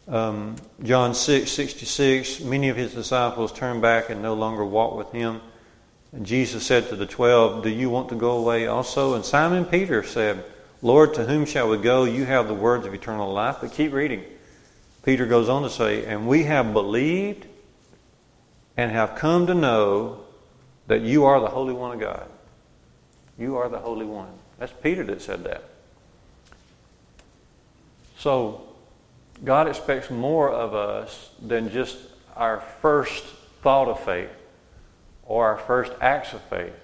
Um, 0.08 0.56
John 0.84 1.14
6, 1.14 1.52
66, 1.52 2.42
many 2.42 2.70
of 2.70 2.78
his 2.78 2.94
disciples 2.94 3.52
turned 3.52 3.82
back 3.82 4.10
and 4.10 4.22
no 4.22 4.36
longer 4.36 4.64
walked 4.64 4.96
with 4.96 5.12
him. 5.12 5.42
And 6.14 6.26
Jesus 6.26 6.66
said 6.66 6.90
to 6.90 6.96
the 6.96 7.06
twelve, 7.06 7.64
Do 7.64 7.70
you 7.70 7.90
want 7.90 8.10
to 8.10 8.16
go 8.16 8.32
away 8.32 8.68
also? 8.68 9.16
And 9.16 9.24
Simon 9.24 9.66
Peter 9.66 10.04
said, 10.04 10.44
Lord, 10.82 11.14
to 11.14 11.26
whom 11.26 11.46
shall 11.46 11.70
we 11.70 11.78
go? 11.78 12.06
You 12.06 12.26
have 12.26 12.48
the 12.48 12.54
words 12.54 12.86
of 12.86 12.94
eternal 12.94 13.32
life. 13.32 13.58
But 13.62 13.74
keep 13.74 13.94
reading. 13.94 14.24
Peter 15.04 15.26
goes 15.26 15.48
on 15.48 15.64
to 15.64 15.70
say, 15.70 16.06
And 16.06 16.28
we 16.28 16.44
have 16.44 16.74
believed 16.74 17.46
and 18.76 18.92
have 18.92 19.16
come 19.16 19.48
to 19.48 19.54
know 19.54 20.21
that 20.92 21.04
you 21.04 21.24
are 21.24 21.40
the 21.40 21.48
Holy 21.48 21.74
One 21.74 21.94
of 21.94 22.02
God. 22.02 22.28
You 23.40 23.56
are 23.56 23.70
the 23.70 23.80
Holy 23.80 24.06
One. 24.06 24.28
That's 24.60 24.74
Peter 24.84 25.06
that 25.06 25.22
said 25.22 25.46
that. 25.46 25.64
So, 28.18 28.68
God 29.46 29.70
expects 29.70 30.10
more 30.10 30.50
of 30.50 30.76
us 30.76 31.30
than 31.42 31.72
just 31.72 31.98
our 32.36 32.60
first 32.82 33.24
thought 33.62 33.88
of 33.88 34.02
faith 34.02 34.32
or 35.24 35.48
our 35.48 35.60
first 35.60 35.94
acts 36.02 36.34
of 36.34 36.42
faith. 36.42 36.76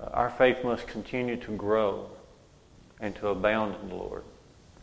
Uh, 0.00 0.06
our 0.06 0.30
faith 0.30 0.64
must 0.64 0.88
continue 0.88 1.36
to 1.36 1.56
grow 1.56 2.10
and 2.98 3.14
to 3.14 3.28
abound 3.28 3.76
in 3.82 3.88
the 3.90 3.94
Lord. 3.94 4.24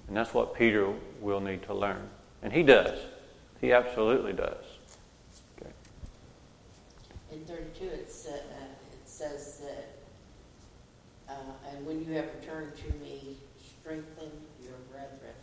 And 0.07 0.15
that's 0.15 0.33
what 0.33 0.55
Peter 0.55 0.87
will 1.19 1.41
need 1.41 1.63
to 1.63 1.73
learn. 1.73 2.07
And 2.41 2.53
he 2.53 2.63
does. 2.63 2.97
He 3.59 3.73
absolutely 3.73 4.31
does. 4.31 4.63
In 7.39 7.45
32, 7.45 7.85
it, 7.85 8.11
sa- 8.11 8.31
uh, 8.31 8.91
it 8.91 9.07
says 9.07 9.61
that, 9.63 9.95
uh, 11.29 11.71
and 11.71 11.85
when 11.85 12.03
you 12.03 12.11
have 12.15 12.25
returned 12.35 12.75
to 12.75 12.93
me, 12.99 13.37
strengthen 13.79 14.29
your 14.61 14.75
brethren. 14.91 15.39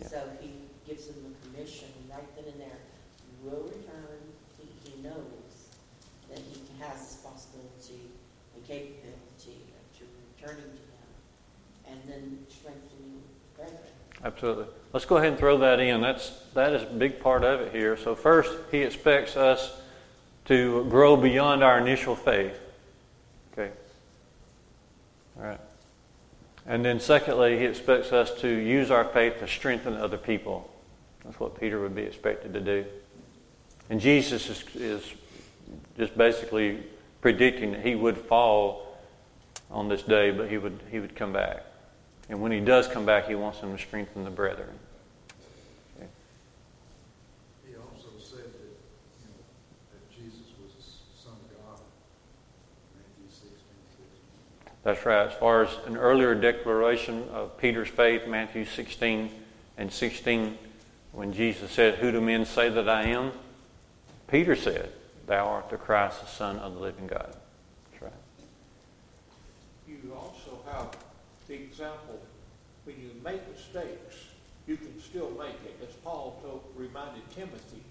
Yeah. 0.00 0.08
So 0.08 0.22
he 0.40 0.50
gives 0.84 1.06
them 1.06 1.22
the 1.22 1.34
commission 1.46 1.88
right 2.10 2.26
then 2.34 2.52
and 2.52 2.60
there. 2.60 2.80
You 3.30 3.50
will 3.50 3.62
return. 3.62 4.18
He, 4.58 4.90
he 4.90 5.02
knows 5.02 5.70
that 6.28 6.40
he 6.40 6.58
has 6.80 6.98
this 6.98 7.18
possibility 7.22 8.10
and 8.56 8.66
capability 8.66 9.62
of 9.70 10.08
returning 10.34 10.74
to 10.74 10.84
them 10.90 11.10
and 11.86 12.00
then 12.08 12.38
strengthening 12.50 13.22
brethren. 13.56 13.78
Absolutely. 14.24 14.66
Let's 14.92 15.06
go 15.06 15.18
ahead 15.18 15.28
and 15.30 15.38
throw 15.38 15.58
that 15.58 15.78
in. 15.78 16.00
That's 16.00 16.32
that 16.54 16.72
is 16.72 16.82
a 16.82 16.86
big 16.86 17.20
part 17.20 17.44
of 17.44 17.60
it 17.60 17.72
here. 17.72 17.96
So 17.96 18.16
first, 18.16 18.52
he 18.72 18.78
expects 18.78 19.36
us 19.36 19.81
to 20.46 20.84
grow 20.90 21.16
beyond 21.16 21.62
our 21.62 21.78
initial 21.78 22.16
faith. 22.16 22.58
Okay. 23.52 23.70
All 25.38 25.44
right. 25.44 25.60
And 26.66 26.84
then 26.84 27.00
secondly, 27.00 27.58
he 27.58 27.64
expects 27.64 28.12
us 28.12 28.32
to 28.40 28.48
use 28.48 28.90
our 28.90 29.04
faith 29.04 29.38
to 29.40 29.48
strengthen 29.48 29.94
other 29.94 30.18
people. 30.18 30.70
That's 31.24 31.38
what 31.38 31.58
Peter 31.58 31.80
would 31.80 31.94
be 31.94 32.02
expected 32.02 32.52
to 32.54 32.60
do. 32.60 32.84
And 33.90 34.00
Jesus 34.00 34.48
is, 34.48 34.64
is 34.76 35.14
just 35.96 36.16
basically 36.16 36.82
predicting 37.20 37.72
that 37.72 37.84
he 37.84 37.94
would 37.94 38.16
fall 38.16 38.98
on 39.70 39.88
this 39.88 40.02
day, 40.02 40.30
but 40.30 40.50
he 40.50 40.58
would, 40.58 40.78
he 40.90 41.00
would 41.00 41.16
come 41.16 41.32
back. 41.32 41.64
And 42.28 42.40
when 42.40 42.52
he 42.52 42.60
does 42.60 42.88
come 42.88 43.04
back, 43.04 43.28
he 43.28 43.34
wants 43.34 43.60
them 43.60 43.76
to 43.76 43.82
strengthen 43.82 44.24
the 44.24 44.30
brethren. 44.30 44.78
Okay. 45.96 46.08
He 47.68 47.74
also 47.76 48.08
said 48.18 48.44
that, 48.44 48.72
you 49.20 49.28
know, 49.28 49.42
that 49.92 50.10
Jesus 50.10 50.48
was 50.62 50.72
the 50.72 50.82
Son 51.22 51.32
of 51.32 51.50
God. 51.56 51.80
Matthew 52.96 53.28
16, 53.28 53.50
16. 54.64 54.71
That's 54.82 55.06
right. 55.06 55.28
As 55.28 55.34
far 55.34 55.64
as 55.64 55.70
an 55.86 55.96
earlier 55.96 56.34
declaration 56.34 57.28
of 57.32 57.56
Peter's 57.58 57.88
faith, 57.88 58.26
Matthew 58.26 58.64
16 58.64 59.30
and 59.78 59.92
16, 59.92 60.58
when 61.12 61.32
Jesus 61.32 61.70
said, 61.70 61.96
Who 61.96 62.10
do 62.10 62.20
men 62.20 62.44
say 62.44 62.68
that 62.68 62.88
I 62.88 63.04
am? 63.04 63.32
Peter 64.28 64.56
said, 64.56 64.90
Thou 65.26 65.46
art 65.46 65.70
the 65.70 65.76
Christ, 65.76 66.20
the 66.20 66.26
Son 66.26 66.58
of 66.58 66.74
the 66.74 66.80
living 66.80 67.06
God. 67.06 67.32
That's 67.90 68.02
right. 68.02 68.12
You 69.86 70.14
also 70.14 70.58
have 70.72 70.96
the 71.46 71.54
example 71.54 72.20
when 72.84 72.96
you 72.96 73.10
make 73.22 73.40
mistakes, 73.52 74.16
you 74.66 74.76
can 74.76 75.00
still 75.00 75.30
make 75.38 75.54
it. 75.64 75.78
As 75.82 75.94
Paul 75.96 76.40
told, 76.42 76.64
reminded 76.76 77.22
Timothy, 77.34 77.82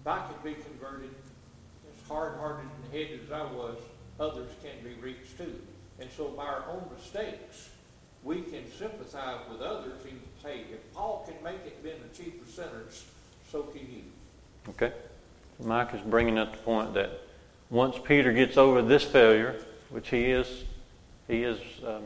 if 0.00 0.06
I 0.06 0.26
can 0.26 0.34
be 0.42 0.60
converted, 0.60 1.10
as 1.10 2.08
hard-hearted 2.08 2.64
and 2.64 2.92
headed 2.92 3.20
as 3.26 3.32
I 3.32 3.42
was, 3.52 3.76
others 4.18 4.50
can 4.62 4.82
be 4.82 5.00
reached 5.00 5.36
too. 5.38 5.54
And 6.00 6.10
so 6.16 6.28
by 6.28 6.44
our 6.44 6.64
own 6.70 6.84
mistakes, 6.96 7.70
we 8.22 8.42
can 8.42 8.70
sympathize 8.78 9.38
with 9.50 9.60
others 9.60 10.00
and 10.08 10.20
say, 10.42 10.60
if 10.72 10.94
Paul 10.94 11.26
can 11.26 11.42
make 11.44 11.64
it 11.64 11.82
being 11.82 11.96
the 12.02 12.22
chief 12.22 12.40
of 12.42 12.48
sinners, 12.48 13.04
so 13.50 13.62
can 13.62 13.80
you. 13.80 14.02
Okay. 14.70 14.92
Mike 15.62 15.94
is 15.94 16.00
bringing 16.02 16.38
up 16.38 16.52
the 16.52 16.58
point 16.58 16.92
that 16.94 17.20
once 17.70 17.96
Peter 18.04 18.32
gets 18.32 18.56
over 18.56 18.82
this 18.82 19.04
failure, 19.04 19.56
which 19.90 20.10
he 20.10 20.26
is, 20.26 20.64
he 21.28 21.42
is 21.42 21.58
um, 21.86 22.02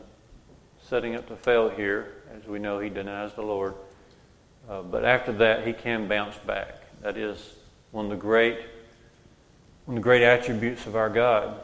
setting 0.87 1.15
up 1.15 1.27
to 1.27 1.35
fail 1.35 1.69
here. 1.69 2.13
As 2.35 2.47
we 2.47 2.59
know, 2.59 2.79
he 2.79 2.89
denies 2.89 3.33
the 3.33 3.41
Lord. 3.41 3.73
Uh, 4.69 4.81
but 4.83 5.03
after 5.03 5.31
that, 5.33 5.67
he 5.67 5.73
can 5.73 6.07
bounce 6.07 6.37
back. 6.37 6.75
That 7.01 7.17
is 7.17 7.55
one 7.91 8.05
of 8.05 8.11
the 8.11 8.17
great, 8.17 8.57
one 9.85 9.97
of 9.97 10.03
the 10.03 10.03
great 10.03 10.23
attributes 10.23 10.85
of 10.85 10.95
our 10.95 11.09
God. 11.09 11.59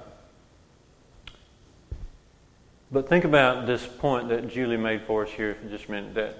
But 2.91 3.09
think 3.09 3.25
about 3.25 3.67
this 3.67 3.85
point 3.85 4.29
that 4.29 4.49
Julie 4.49 4.77
made 4.77 5.01
for 5.01 5.25
us 5.25 5.31
here 5.31 5.55
for 5.55 5.67
just 5.67 5.87
a 5.87 5.91
minute 5.91 6.13
that, 6.15 6.37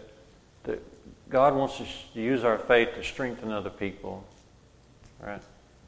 that 0.64 1.30
God 1.30 1.56
wants 1.56 1.82
us 1.82 2.06
to 2.14 2.22
use 2.22 2.44
our 2.44 2.58
faith 2.58 2.96
to 2.96 3.04
strengthen 3.04 3.52
other 3.52 3.70
people. 3.70 4.26
Right? 5.20 5.42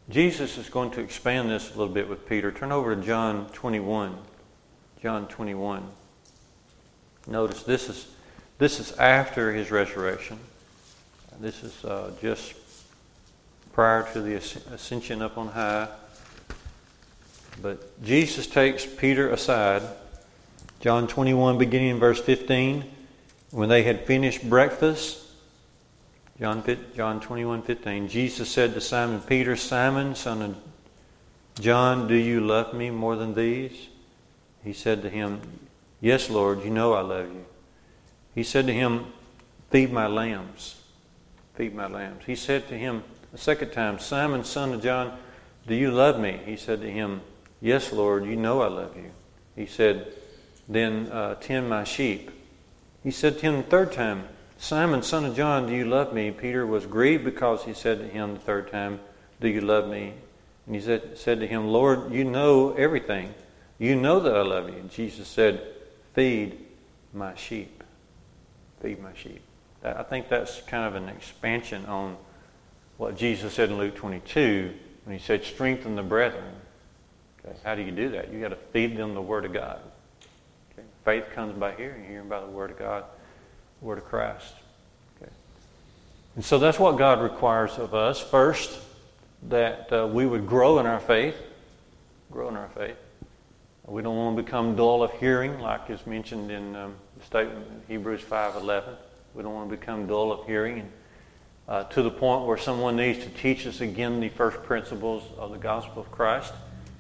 Jesus 0.10 0.58
is 0.58 0.70
going 0.70 0.92
to 0.92 1.02
expand 1.02 1.50
this 1.50 1.74
a 1.74 1.78
little 1.78 1.94
bit 1.94 2.10
with 2.10 2.28
Peter. 2.28 2.52
Turn 2.52 2.72
over 2.72 2.96
to 2.96 3.02
John 3.02 3.48
21. 3.54 4.18
John 5.02 5.28
21. 5.28 5.88
Notice 7.28 7.64
this 7.64 7.90
is 7.90 8.08
this 8.58 8.82
is 8.82 8.92
after 8.98 9.54
his 9.54 9.72
resurrection. 9.72 10.38
This 11.40 11.64
is 11.64 11.86
uh, 11.86 12.12
just 12.20 12.54
prior 13.72 14.06
to 14.12 14.22
the 14.22 14.36
ascension 14.36 15.22
up 15.22 15.38
on 15.38 15.48
high. 15.48 15.88
But 17.62 18.04
Jesus 18.04 18.48
takes 18.48 18.86
Peter 18.86 19.30
aside. 19.30 19.84
John 20.80 21.08
21, 21.08 21.58
beginning 21.58 21.90
in 21.90 22.00
verse 22.00 22.22
15. 22.22 22.86
When 23.52 23.68
they 23.68 23.84
had 23.84 24.06
finished 24.06 24.48
breakfast, 24.48 25.20
John, 26.40 26.64
John 26.96 27.20
21, 27.20 27.64
15, 27.64 28.08
Jesus 28.08 28.50
said 28.50 28.74
to 28.74 28.82
Simon 28.82 29.20
Peter, 29.20 29.58
Simon, 29.58 30.16
son 30.16 30.42
of 30.42 30.58
John, 31.60 32.08
do 32.08 32.16
you 32.16 32.40
love 32.40 32.74
me 32.74 32.92
more 32.92 33.18
than 33.18 33.34
these? 33.34 33.90
He 34.64 34.72
said 34.72 35.02
to 35.02 35.10
him, 35.10 35.42
Yes, 36.00 36.30
Lord, 36.30 36.64
you 36.64 36.70
know 36.70 36.94
I 36.94 37.02
love 37.02 37.28
you. 37.28 37.44
He 38.34 38.44
said 38.44 38.68
to 38.68 38.74
him, 38.74 39.08
Feed 39.72 39.92
my 39.92 40.08
lambs. 40.08 40.82
Feed 41.56 41.76
my 41.76 41.88
lambs. 41.88 42.24
He 42.26 42.36
said 42.36 42.70
to 42.70 42.78
him 42.78 43.04
a 43.34 43.38
second 43.38 43.72
time, 43.72 44.00
Simon, 44.00 44.46
son 44.46 44.74
of 44.74 44.82
John, 44.82 45.18
do 45.68 45.76
you 45.76 45.92
love 45.92 46.18
me? 46.20 46.40
He 46.46 46.56
said 46.56 46.80
to 46.82 46.90
him, 46.90 47.20
Yes, 47.60 47.92
Lord, 47.92 48.24
you 48.26 48.38
know 48.38 48.62
I 48.62 48.70
love 48.70 48.96
you. 48.96 49.12
He 49.58 49.66
said, 49.66 50.14
Then 50.70 51.08
uh, 51.12 51.36
tend 51.36 51.68
my 51.68 51.84
sheep. 51.84 52.30
He 53.04 53.10
said 53.12 53.40
to 53.40 53.42
him 53.42 53.58
the 53.58 53.64
third 53.64 53.92
time, 53.92 54.26
Simon, 54.60 55.02
son 55.02 55.26
of 55.26 55.36
John, 55.36 55.68
do 55.68 55.74
you 55.74 55.86
love 55.86 56.14
me? 56.14 56.32
Peter 56.32 56.66
was 56.68 56.86
grieved 56.86 57.26
because 57.26 57.64
he 57.64 57.74
said 57.74 57.98
to 58.00 58.08
him 58.08 58.36
the 58.36 58.40
third 58.40 58.72
time, 58.72 59.00
Do 59.42 59.48
you 59.48 59.62
love 59.62 59.90
me? 59.90 60.14
And 60.66 60.76
he 60.76 60.82
said, 60.82 61.18
said 61.18 61.40
to 61.40 61.48
him, 61.48 61.68
Lord, 61.68 62.12
you 62.12 62.24
know 62.24 62.74
everything. 62.74 63.34
You 63.80 63.96
know 63.96 64.20
that 64.20 64.36
I 64.36 64.42
love 64.42 64.70
you. 64.70 64.76
And 64.76 64.92
Jesus 64.92 65.28
said, 65.28 65.62
Feed 66.14 66.58
my 67.14 67.34
sheep. 67.36 67.84
Feed 68.82 69.02
my 69.02 69.14
sheep. 69.16 69.42
I 69.84 70.04
think 70.04 70.30
that's 70.30 70.62
kind 70.62 70.86
of 70.86 71.02
an 71.02 71.10
expansion 71.10 71.86
on 71.86 72.18
what 72.98 73.18
Jesus 73.18 73.54
said 73.54 73.70
in 73.70 73.78
Luke 73.78 73.96
22 73.96 74.74
when 75.06 75.18
he 75.18 75.24
said, 75.24 75.44
Strengthen 75.46 75.96
the 75.96 76.04
brethren. 76.04 76.54
Okay, 77.46 77.58
how 77.64 77.76
do 77.76 77.82
you 77.82 77.92
do 77.92 78.10
that? 78.10 78.32
You've 78.32 78.42
got 78.42 78.50
to 78.50 78.58
feed 78.58 78.98
them 78.98 79.14
the 79.14 79.22
Word 79.22 79.46
of 79.46 79.54
God. 79.54 79.80
Faith 81.10 81.32
comes 81.34 81.58
by 81.58 81.72
hearing, 81.72 82.06
hearing 82.06 82.30
by 82.30 82.40
the 82.40 82.46
Word 82.46 82.70
of 82.70 82.78
God 82.78 83.04
word 83.82 83.98
of 83.98 84.06
Christ. 84.06 84.54
Okay. 85.18 85.32
And 86.36 86.46
so 86.46 86.60
that's 86.60 86.78
what 86.78 87.00
God 87.00 87.20
requires 87.20 87.80
of 87.80 87.96
us. 87.96 88.22
First, 88.22 88.80
that 89.48 89.92
uh, 89.92 90.06
we 90.06 90.28
would 90.28 90.46
grow 90.46 90.78
in 90.78 90.86
our 90.86 91.00
faith. 91.00 91.36
Grow 92.30 92.48
in 92.50 92.56
our 92.56 92.70
faith. 92.76 92.96
We 93.88 94.04
don't 94.04 94.18
want 94.18 94.38
to 94.38 94.44
become 94.44 94.76
dull 94.76 95.02
of 95.02 95.12
hearing, 95.14 95.60
like 95.60 95.90
is 95.90 96.06
mentioned 96.06 96.52
in 96.52 96.76
um, 96.76 96.94
the 97.18 97.26
statement 97.26 97.66
in 97.66 97.82
Hebrews 97.88 98.22
5.11. 98.22 98.84
We 99.34 99.42
don't 99.42 99.56
want 99.56 99.72
to 99.72 99.76
become 99.76 100.06
dull 100.06 100.32
of 100.32 100.46
hearing 100.46 100.82
and, 100.82 100.92
uh, 101.68 101.84
to 101.86 102.04
the 102.04 102.12
point 102.12 102.46
where 102.46 102.58
someone 102.60 102.98
needs 102.98 103.18
to 103.24 103.30
teach 103.32 103.66
us 103.66 103.82
again 103.82 104.20
the 104.20 104.30
first 104.30 104.62
principles 104.62 105.24
of 105.40 105.50
the 105.50 105.58
gospel 105.58 106.04
of 106.04 106.12
Christ. 106.12 106.54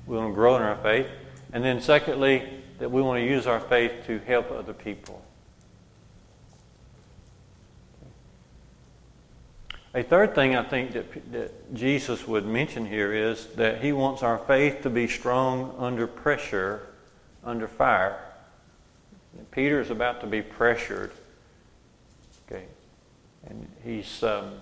We 0.07 0.17
want 0.17 0.31
to 0.31 0.33
grow 0.33 0.55
in 0.55 0.63
our 0.63 0.77
faith. 0.77 1.05
And 1.53 1.63
then 1.63 1.79
secondly, 1.79 2.58
that 2.79 2.89
we 2.89 3.01
want 3.01 3.19
to 3.19 3.25
use 3.25 3.45
our 3.45 3.59
faith 3.59 3.91
to 4.07 4.19
help 4.19 4.51
other 4.51 4.73
people. 4.73 5.23
A 9.93 10.03
third 10.03 10.35
thing 10.35 10.55
I 10.55 10.63
think 10.63 10.91
that, 10.93 11.31
that 11.31 11.73
Jesus 11.73 12.27
would 12.27 12.45
mention 12.45 12.85
here 12.85 13.11
is 13.11 13.47
that 13.55 13.81
he 13.81 13.91
wants 13.91 14.21
our 14.21 14.37
faith 14.37 14.83
to 14.83 14.89
be 14.89 15.07
strong 15.07 15.73
under 15.79 16.05
pressure, 16.05 16.87
under 17.43 17.67
fire. 17.67 18.19
Peter 19.51 19.81
is 19.81 19.89
about 19.89 20.21
to 20.21 20.27
be 20.27 20.41
pressured. 20.41 21.11
Okay. 22.45 22.65
And 23.47 23.67
he's, 23.83 24.21
um, 24.21 24.53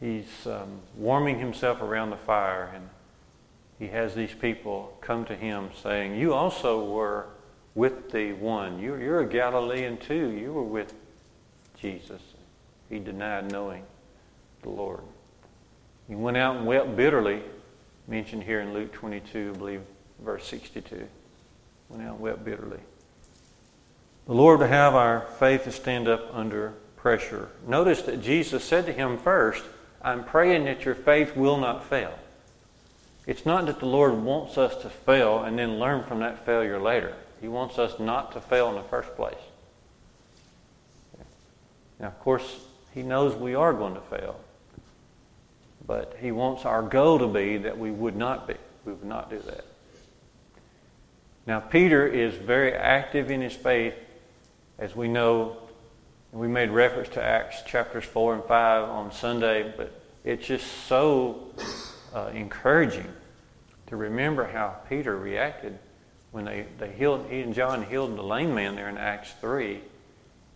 he's 0.00 0.46
um, 0.46 0.80
warming 0.96 1.40
himself 1.40 1.82
around 1.82 2.10
the 2.10 2.16
fire, 2.16 2.70
and 2.74 2.88
he 3.78 3.88
has 3.88 4.14
these 4.14 4.32
people 4.32 4.96
come 5.00 5.24
to 5.26 5.36
him 5.36 5.70
saying, 5.82 6.16
You 6.16 6.32
also 6.32 6.84
were 6.84 7.26
with 7.74 8.10
the 8.10 8.32
one. 8.32 8.78
You're, 8.78 8.98
you're 8.98 9.20
a 9.20 9.26
Galilean 9.26 9.98
too. 9.98 10.30
You 10.30 10.52
were 10.52 10.62
with 10.62 10.94
Jesus. 11.78 12.22
He 12.88 12.98
denied 12.98 13.50
knowing 13.50 13.82
the 14.62 14.70
Lord. 14.70 15.00
He 16.08 16.14
went 16.14 16.36
out 16.36 16.56
and 16.56 16.66
wept 16.66 16.96
bitterly, 16.96 17.42
mentioned 18.08 18.44
here 18.44 18.60
in 18.60 18.72
Luke 18.72 18.92
22, 18.92 19.52
I 19.54 19.58
believe, 19.58 19.82
verse 20.24 20.46
62. 20.46 21.06
Went 21.88 22.02
out 22.02 22.12
and 22.12 22.20
wept 22.20 22.44
bitterly. 22.44 22.80
The 24.26 24.34
Lord 24.34 24.60
to 24.60 24.66
have 24.66 24.94
our 24.94 25.26
faith 25.38 25.64
to 25.64 25.72
stand 25.72 26.08
up 26.08 26.34
under 26.34 26.72
pressure. 26.96 27.50
Notice 27.66 28.02
that 28.02 28.22
Jesus 28.22 28.64
said 28.64 28.86
to 28.86 28.92
him 28.92 29.18
first, 29.18 29.62
I'm 30.00 30.24
praying 30.24 30.64
that 30.64 30.84
your 30.84 30.94
faith 30.94 31.36
will 31.36 31.58
not 31.58 31.84
fail. 31.84 32.18
It's 33.26 33.44
not 33.44 33.66
that 33.66 33.80
the 33.80 33.86
Lord 33.86 34.14
wants 34.14 34.56
us 34.56 34.76
to 34.82 34.88
fail 34.88 35.42
and 35.42 35.58
then 35.58 35.78
learn 35.78 36.04
from 36.04 36.20
that 36.20 36.46
failure 36.46 36.78
later. 36.78 37.14
He 37.40 37.48
wants 37.48 37.78
us 37.78 37.98
not 37.98 38.32
to 38.32 38.40
fail 38.40 38.68
in 38.70 38.76
the 38.76 38.82
first 38.82 39.14
place. 39.16 39.34
Now, 41.98 42.06
of 42.08 42.18
course, 42.20 42.60
He 42.94 43.02
knows 43.02 43.34
we 43.34 43.54
are 43.54 43.72
going 43.72 43.94
to 43.94 44.00
fail. 44.00 44.38
But 45.86 46.16
He 46.20 46.30
wants 46.30 46.64
our 46.64 46.82
goal 46.82 47.18
to 47.18 47.26
be 47.26 47.58
that 47.58 47.78
we 47.78 47.90
would 47.90 48.16
not 48.16 48.46
be. 48.46 48.54
We 48.84 48.92
would 48.92 49.04
not 49.04 49.28
do 49.28 49.40
that. 49.40 49.64
Now, 51.46 51.60
Peter 51.60 52.06
is 52.06 52.34
very 52.34 52.72
active 52.72 53.30
in 53.30 53.40
his 53.40 53.54
faith, 53.54 53.94
as 54.78 54.96
we 54.96 55.06
know. 55.06 55.56
We 56.32 56.48
made 56.48 56.70
reference 56.70 57.08
to 57.10 57.22
Acts 57.22 57.62
chapters 57.62 58.04
4 58.04 58.34
and 58.34 58.44
5 58.44 58.88
on 58.88 59.12
Sunday, 59.12 59.72
but 59.76 59.92
it's 60.24 60.46
just 60.46 60.66
so 60.88 61.52
uh, 62.16 62.30
encouraging 62.34 63.06
to 63.88 63.96
remember 63.96 64.46
how 64.46 64.74
Peter 64.88 65.14
reacted 65.16 65.78
when 66.32 66.46
they, 66.46 66.66
they 66.78 66.90
healed, 66.92 67.26
he 67.30 67.40
and 67.40 67.54
John 67.54 67.84
healed 67.84 68.16
the 68.16 68.22
lame 68.22 68.54
man 68.54 68.74
there 68.74 68.88
in 68.88 68.96
Acts 68.96 69.32
3 69.40 69.80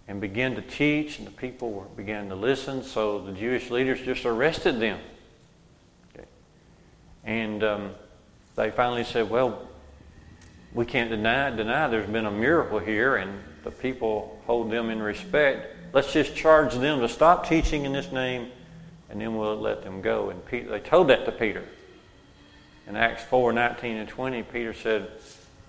and 0.09 0.21
began 0.21 0.57
to 0.57 0.63
teach, 0.63 1.19
and 1.19 1.27
the 1.27 1.33
people 1.33 1.71
were, 1.71 1.85
began 1.85 2.29
to 2.31 2.35
listen, 2.35 2.83
so 2.83 3.21
the 3.21 3.33
Jewish 3.33 3.71
leaders 3.71 4.01
just 4.01 4.25
arrested 4.25 4.81
them. 4.81 4.99
Okay. 6.13 6.27
And 7.25 7.63
um, 7.63 7.91
they 8.57 8.71
finally 8.71 9.05
said, 9.05 9.31
Well, 9.31 9.69
we 10.75 10.85
can't 10.87 11.11
deny, 11.11 11.51
deny 11.51 11.89
there's 11.89 12.09
been 12.09 12.27
a 12.27 12.31
miracle 12.31 12.79
here, 12.79 13.17
and 13.17 13.39
the 13.65 13.71
people 13.71 14.43
hold 14.47 14.71
them 14.71 14.91
in 14.91 15.01
respect. 15.01 15.77
Let's 15.93 16.13
just 16.13 16.35
charge 16.35 16.75
them 16.75 17.01
to 17.01 17.09
stop 17.09 17.49
teaching 17.49 17.85
in 17.85 17.93
this 17.93 18.11
name, 18.11 18.51
and 19.11 19.21
then 19.21 19.37
we'll 19.37 19.59
let 19.59 19.83
them 19.83 20.01
go. 20.01 20.31
And 20.31 20.45
Peter, 20.47 20.71
they 20.71 20.81
told 20.81 21.09
that 21.09 21.25
to 21.27 21.33
Peter. 21.33 21.65
In 22.87 22.97
Acts 22.97 23.25
4 23.25 23.53
19 23.53 23.97
and 23.97 24.09
20, 24.09 24.43
Peter 24.45 24.73
said, 24.73 25.11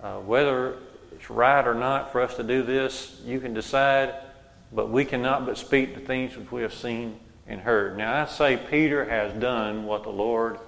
uh, 0.02 0.18
Whether 0.18 0.76
it's 1.12 1.30
right 1.30 1.66
or 1.66 1.74
not 1.74 2.12
for 2.12 2.20
us 2.20 2.36
to 2.36 2.42
do 2.42 2.62
this, 2.62 3.20
you 3.24 3.40
can 3.40 3.54
decide, 3.54 4.14
but 4.72 4.90
we 4.90 5.04
cannot 5.04 5.46
but 5.46 5.58
speak 5.58 5.94
the 5.94 6.00
things 6.00 6.36
which 6.36 6.50
we 6.50 6.62
have 6.62 6.74
seen 6.74 7.18
and 7.46 7.60
heard. 7.60 7.96
Now, 7.96 8.22
I 8.22 8.26
say 8.26 8.56
Peter 8.56 9.04
has 9.04 9.32
done 9.40 9.84
what 9.84 10.04
the 10.04 10.10
Lord 10.10 10.58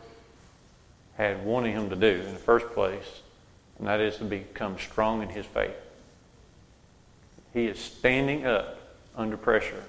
had 1.16 1.44
wanted 1.44 1.72
him 1.72 1.90
to 1.90 1.96
do 1.96 2.22
in 2.26 2.32
the 2.32 2.40
first 2.40 2.66
place, 2.70 3.22
and 3.78 3.86
that 3.86 4.00
is 4.00 4.16
to 4.18 4.24
become 4.24 4.78
strong 4.78 5.22
in 5.22 5.28
his 5.28 5.46
faith. 5.46 5.74
He 7.52 7.66
is 7.66 7.78
standing 7.78 8.46
up 8.46 8.80
under 9.16 9.36
pressure, 9.36 9.84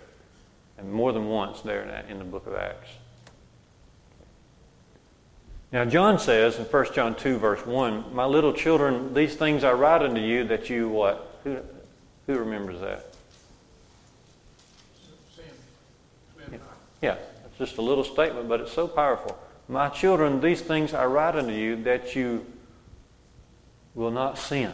and 0.78 0.92
more 0.92 1.14
than 1.14 1.28
once 1.28 1.62
there 1.62 1.82
in, 2.10 2.20
the 2.20 2.26
book 2.26 2.48
of 2.48 2.56
Acts. 2.56 2.90
Now, 5.72 5.86
John 5.86 6.20
says 6.20 6.58
in 6.58 6.66
1 6.66 6.94
John 6.94 7.16
2, 7.16 7.38
verse 7.38 7.66
1, 7.66 8.14
My 8.14 8.26
little 8.26 8.54
children, 8.54 9.14
these 9.14 9.36
things 9.36 9.64
I 9.64 9.74
write 9.74 10.02
unto 10.02 10.22
you 10.22 10.46
that 10.46 10.70
you 10.70 10.88
what? 10.90 11.40
Who, 11.44 11.58
who 12.28 12.38
remembers 12.38 12.80
that? 12.82 13.14
Sin. 15.36 16.60
Yeah, 17.02 17.18
it's 17.46 17.58
just 17.58 17.78
a 17.78 17.82
little 17.82 18.04
statement, 18.04 18.48
but 18.48 18.62
it's 18.62 18.72
so 18.72 18.88
powerful. 18.88 19.38
My 19.68 19.90
children, 19.90 20.42
these 20.42 20.62
things 20.62 20.94
I 20.94 21.06
write 21.06 21.36
unto 21.36 21.54
you 21.54 21.76
that 21.84 22.16
you 22.16 22.46
will 23.96 24.12
not 24.12 24.38
sin. 24.38 24.74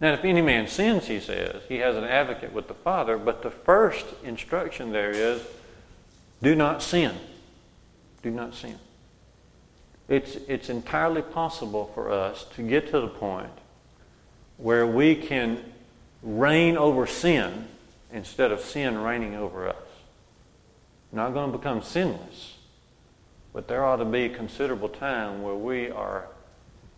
Now, 0.00 0.12
if 0.12 0.24
any 0.24 0.42
man 0.42 0.68
sins, 0.68 1.06
he 1.06 1.20
says, 1.20 1.62
he 1.68 1.76
has 1.78 1.96
an 1.96 2.04
advocate 2.04 2.52
with 2.52 2.68
the 2.68 2.74
Father, 2.74 3.16
but 3.16 3.42
the 3.42 3.50
first 3.50 4.04
instruction 4.22 4.92
there 4.92 5.10
is 5.10 5.42
do 6.42 6.54
not 6.54 6.82
sin. 6.82 7.14
Do 8.22 8.30
not 8.30 8.54
sin. 8.54 8.78
It's, 10.08 10.36
it's 10.48 10.68
entirely 10.68 11.22
possible 11.22 11.90
for 11.94 12.12
us 12.12 12.44
to 12.56 12.62
get 12.62 12.90
to 12.90 13.00
the 13.00 13.08
point 13.08 13.50
where 14.58 14.86
we 14.86 15.14
can 15.14 15.64
reign 16.22 16.76
over 16.76 17.06
sin 17.06 17.66
instead 18.12 18.52
of 18.52 18.60
sin 18.60 18.98
reigning 18.98 19.34
over 19.34 19.68
us. 19.68 19.76
not 21.10 21.32
going 21.32 21.50
to 21.50 21.58
become 21.58 21.82
sinless, 21.82 22.56
but 23.54 23.66
there 23.66 23.84
ought 23.84 23.96
to 23.96 24.04
be 24.04 24.26
a 24.26 24.28
considerable 24.28 24.88
time 24.88 25.42
where 25.42 25.54
we 25.54 25.90
are, 25.90 26.26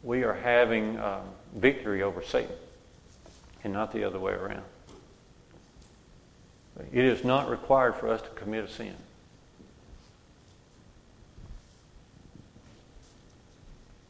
we 0.02 0.24
are 0.24 0.34
having 0.34 0.98
um, 0.98 1.22
victory 1.54 2.02
over 2.02 2.22
Satan 2.22 2.54
and 3.64 3.72
not 3.72 3.92
the 3.92 4.04
other 4.04 4.18
way 4.18 4.32
around. 4.32 4.62
It 6.92 7.04
is 7.04 7.24
not 7.24 7.50
required 7.50 7.96
for 7.96 8.08
us 8.08 8.22
to 8.22 8.28
commit 8.30 8.64
a 8.64 8.68
sin. 8.68 8.94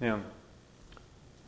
Now, 0.01 0.21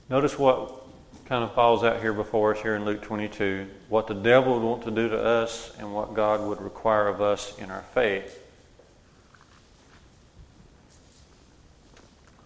notice 0.08 0.38
what 0.38 0.80
kind 1.26 1.44
of 1.44 1.54
falls 1.54 1.84
out 1.84 2.00
here 2.00 2.12
before 2.12 2.54
us 2.56 2.60
here 2.60 2.74
in 2.74 2.84
Luke 2.84 3.02
22 3.02 3.68
what 3.88 4.08
the 4.08 4.14
devil 4.14 4.54
would 4.54 4.66
want 4.66 4.82
to 4.82 4.90
do 4.90 5.08
to 5.08 5.22
us 5.22 5.72
and 5.78 5.94
what 5.94 6.14
God 6.14 6.40
would 6.40 6.60
require 6.60 7.06
of 7.06 7.20
us 7.20 7.56
in 7.58 7.70
our 7.70 7.82
faith. 7.94 8.42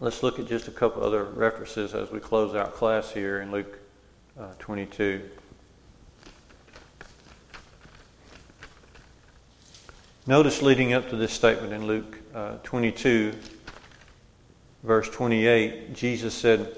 Let's 0.00 0.22
look 0.22 0.38
at 0.38 0.46
just 0.46 0.68
a 0.68 0.70
couple 0.70 1.02
other 1.02 1.24
references 1.24 1.94
as 1.94 2.10
we 2.10 2.20
close 2.20 2.54
out 2.54 2.74
class 2.74 3.10
here 3.10 3.40
in 3.40 3.50
Luke 3.50 3.78
uh, 4.38 4.48
22. 4.58 5.22
Notice 10.26 10.62
leading 10.62 10.92
up 10.92 11.10
to 11.10 11.16
this 11.16 11.32
statement 11.32 11.72
in 11.72 11.87
Luke 11.87 12.18
uh, 12.34 12.56
22 12.62 13.34
verse 14.84 15.08
28, 15.08 15.94
Jesus 15.94 16.34
said, 16.34 16.76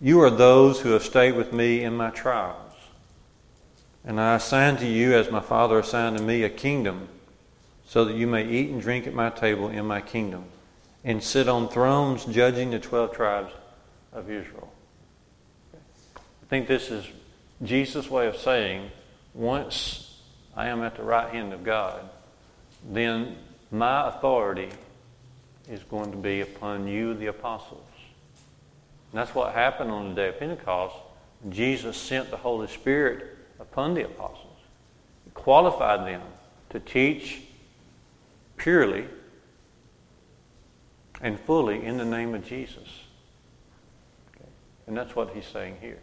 You 0.00 0.20
are 0.20 0.30
those 0.30 0.80
who 0.80 0.90
have 0.90 1.04
stayed 1.04 1.36
with 1.36 1.52
me 1.52 1.82
in 1.82 1.96
my 1.96 2.10
trials. 2.10 2.60
And 4.04 4.20
I 4.20 4.34
assign 4.34 4.76
to 4.78 4.86
you, 4.86 5.14
as 5.14 5.30
my 5.30 5.40
Father 5.40 5.78
assigned 5.78 6.18
to 6.18 6.22
me, 6.22 6.42
a 6.42 6.50
kingdom, 6.50 7.08
so 7.86 8.04
that 8.04 8.16
you 8.16 8.26
may 8.26 8.46
eat 8.46 8.70
and 8.70 8.82
drink 8.82 9.06
at 9.06 9.14
my 9.14 9.30
table 9.30 9.68
in 9.68 9.86
my 9.86 10.00
kingdom, 10.00 10.44
and 11.04 11.22
sit 11.22 11.48
on 11.48 11.68
thrones 11.68 12.24
judging 12.26 12.70
the 12.70 12.78
12 12.78 13.14
tribes 13.14 13.52
of 14.12 14.30
Israel. 14.30 14.72
I 15.74 16.46
think 16.48 16.66
this 16.66 16.90
is 16.90 17.06
Jesus' 17.62 18.10
way 18.10 18.26
of 18.26 18.36
saying, 18.36 18.90
once 19.32 20.20
I 20.54 20.66
am 20.66 20.82
at 20.82 20.96
the 20.96 21.02
right 21.02 21.32
hand 21.32 21.52
of 21.52 21.64
God, 21.64 22.10
then 22.90 23.36
my 23.70 24.08
authority 24.08 24.68
is 25.68 25.82
going 25.84 26.10
to 26.10 26.16
be 26.16 26.40
upon 26.40 26.86
you, 26.86 27.14
the 27.14 27.26
apostles. 27.26 27.86
And 29.12 29.20
that's 29.20 29.34
what 29.34 29.54
happened 29.54 29.90
on 29.90 30.10
the 30.10 30.14
day 30.14 30.28
of 30.28 30.38
Pentecost. 30.38 30.94
Jesus 31.48 31.96
sent 31.96 32.30
the 32.30 32.36
Holy 32.36 32.68
Spirit 32.68 33.36
upon 33.60 33.94
the 33.94 34.04
apostles. 34.04 34.58
He 35.24 35.30
qualified 35.30 36.06
them 36.06 36.22
to 36.70 36.80
teach 36.80 37.42
purely 38.56 39.06
and 41.20 41.38
fully 41.40 41.84
in 41.84 41.96
the 41.96 42.04
name 42.04 42.34
of 42.34 42.46
Jesus. 42.46 42.88
And 44.86 44.96
that's 44.96 45.16
what 45.16 45.30
he's 45.30 45.46
saying 45.46 45.78
here. 45.80 45.98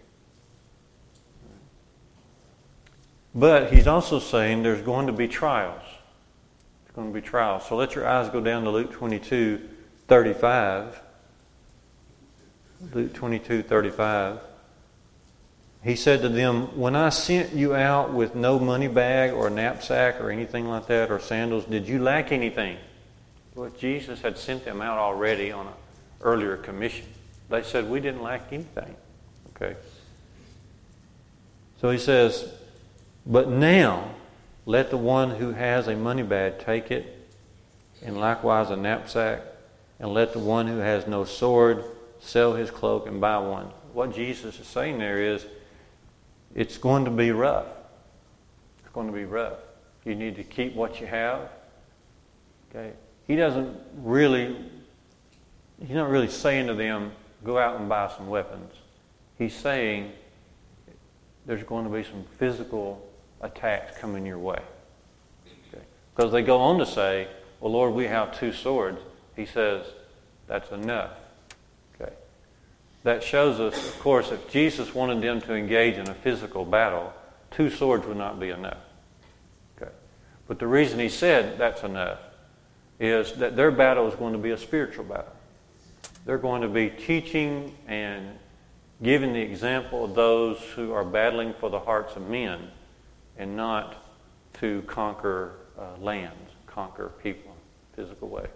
But 3.33 3.71
he's 3.71 3.87
also 3.87 4.19
saying 4.19 4.63
there's 4.63 4.81
going 4.81 5.07
to 5.07 5.13
be 5.13 5.27
trials. 5.27 5.83
Going 6.95 7.07
to 7.07 7.13
be 7.13 7.25
trials. 7.25 7.67
So 7.67 7.75
let 7.75 7.95
your 7.95 8.07
eyes 8.07 8.29
go 8.29 8.41
down 8.41 8.63
to 8.65 8.69
Luke 8.69 8.91
22, 8.91 9.61
35. 10.07 11.01
Luke 12.93 13.13
22, 13.13 13.63
35. 13.63 14.39
He 15.83 15.95
said 15.95 16.21
to 16.21 16.29
them, 16.29 16.77
When 16.77 16.95
I 16.95 17.09
sent 17.09 17.53
you 17.53 17.75
out 17.75 18.13
with 18.13 18.35
no 18.35 18.59
money 18.59 18.87
bag 18.87 19.31
or 19.31 19.49
knapsack 19.49 20.19
or 20.19 20.29
anything 20.29 20.67
like 20.67 20.87
that 20.87 21.09
or 21.11 21.19
sandals, 21.19 21.65
did 21.65 21.87
you 21.87 22.01
lack 22.01 22.31
anything? 22.31 22.77
Well, 23.55 23.71
Jesus 23.77 24.21
had 24.21 24.37
sent 24.37 24.65
them 24.65 24.81
out 24.81 24.97
already 24.97 25.51
on 25.51 25.67
an 25.67 25.73
earlier 26.21 26.57
commission. 26.57 27.05
They 27.49 27.63
said, 27.63 27.89
We 27.89 27.99
didn't 27.99 28.21
lack 28.21 28.51
anything. 28.51 28.95
Okay? 29.55 29.75
So 31.79 31.89
he 31.89 31.97
says, 31.97 32.51
But 33.25 33.49
now 33.49 34.11
let 34.65 34.89
the 34.89 34.97
one 34.97 35.31
who 35.31 35.51
has 35.51 35.87
a 35.87 35.95
money 35.95 36.23
bag 36.23 36.59
take 36.59 36.91
it, 36.91 37.29
and 38.03 38.19
likewise 38.19 38.69
a 38.69 38.75
knapsack, 38.75 39.41
and 39.99 40.13
let 40.13 40.33
the 40.33 40.39
one 40.39 40.67
who 40.67 40.77
has 40.77 41.07
no 41.07 41.23
sword 41.23 41.83
sell 42.19 42.53
his 42.53 42.69
cloak 42.71 43.07
and 43.07 43.19
buy 43.19 43.37
one. 43.37 43.67
What 43.93 44.13
Jesus 44.13 44.59
is 44.59 44.67
saying 44.67 44.99
there 44.99 45.21
is, 45.21 45.45
it's 46.55 46.77
going 46.77 47.05
to 47.05 47.11
be 47.11 47.31
rough. 47.31 47.67
It's 48.79 48.93
going 48.93 49.07
to 49.07 49.13
be 49.13 49.25
rough. 49.25 49.57
You 50.05 50.15
need 50.15 50.35
to 50.35 50.43
keep 50.43 50.75
what 50.75 50.99
you 50.99 51.07
have. 51.07 51.49
Okay? 52.69 52.91
He 53.27 53.35
doesn't 53.35 53.77
really, 53.97 54.55
he's 55.79 55.95
not 55.95 56.09
really 56.09 56.27
saying 56.27 56.67
to 56.67 56.73
them, 56.73 57.11
go 57.43 57.57
out 57.57 57.79
and 57.79 57.89
buy 57.89 58.11
some 58.15 58.27
weapons. 58.27 58.73
He's 59.37 59.53
saying 59.53 60.11
there's 61.45 61.63
going 61.63 61.85
to 61.85 61.91
be 61.91 62.03
some 62.03 62.23
physical 62.37 63.07
attacks 63.41 63.97
coming 63.97 64.25
your 64.25 64.39
way. 64.39 64.59
Okay? 65.69 65.83
Because 66.15 66.31
they 66.31 66.41
go 66.41 66.59
on 66.59 66.79
to 66.79 66.85
say, 66.85 67.27
well, 67.59 67.71
Lord, 67.71 67.93
we 67.93 68.05
have 68.05 68.37
two 68.37 68.53
swords. 68.53 68.99
He 69.35 69.45
says, 69.45 69.85
that's 70.47 70.71
enough. 70.71 71.11
Okay? 71.95 72.13
That 73.03 73.23
shows 73.23 73.59
us, 73.59 73.89
of 73.89 73.99
course, 73.99 74.31
if 74.31 74.49
Jesus 74.49 74.93
wanted 74.93 75.21
them 75.21 75.41
to 75.41 75.53
engage 75.53 75.95
in 75.95 76.09
a 76.09 76.13
physical 76.13 76.65
battle, 76.65 77.13
two 77.51 77.69
swords 77.69 78.05
would 78.05 78.17
not 78.17 78.39
be 78.39 78.49
enough. 78.49 78.79
Okay? 79.77 79.91
But 80.47 80.59
the 80.59 80.67
reason 80.67 80.99
he 80.99 81.09
said 81.09 81.57
that's 81.57 81.83
enough 81.83 82.19
is 82.99 83.33
that 83.33 83.55
their 83.55 83.71
battle 83.71 84.07
is 84.07 84.15
going 84.15 84.33
to 84.33 84.39
be 84.39 84.51
a 84.51 84.57
spiritual 84.57 85.05
battle. 85.05 85.33
They're 86.25 86.37
going 86.37 86.61
to 86.61 86.67
be 86.67 86.89
teaching 86.89 87.75
and 87.87 88.37
giving 89.01 89.33
the 89.33 89.41
example 89.41 90.05
of 90.05 90.13
those 90.13 90.59
who 90.75 90.93
are 90.93 91.03
battling 91.03 91.53
for 91.59 91.69
the 91.71 91.79
hearts 91.79 92.15
of 92.15 92.29
men 92.29 92.69
and 93.37 93.55
not 93.55 94.05
to 94.59 94.83
conquer 94.83 95.53
uh, 95.79 95.97
lands, 95.99 96.51
conquer 96.67 97.11
people 97.23 97.51
in 97.51 98.01
a 98.01 98.03
physical 98.03 98.29
way. 98.29 98.47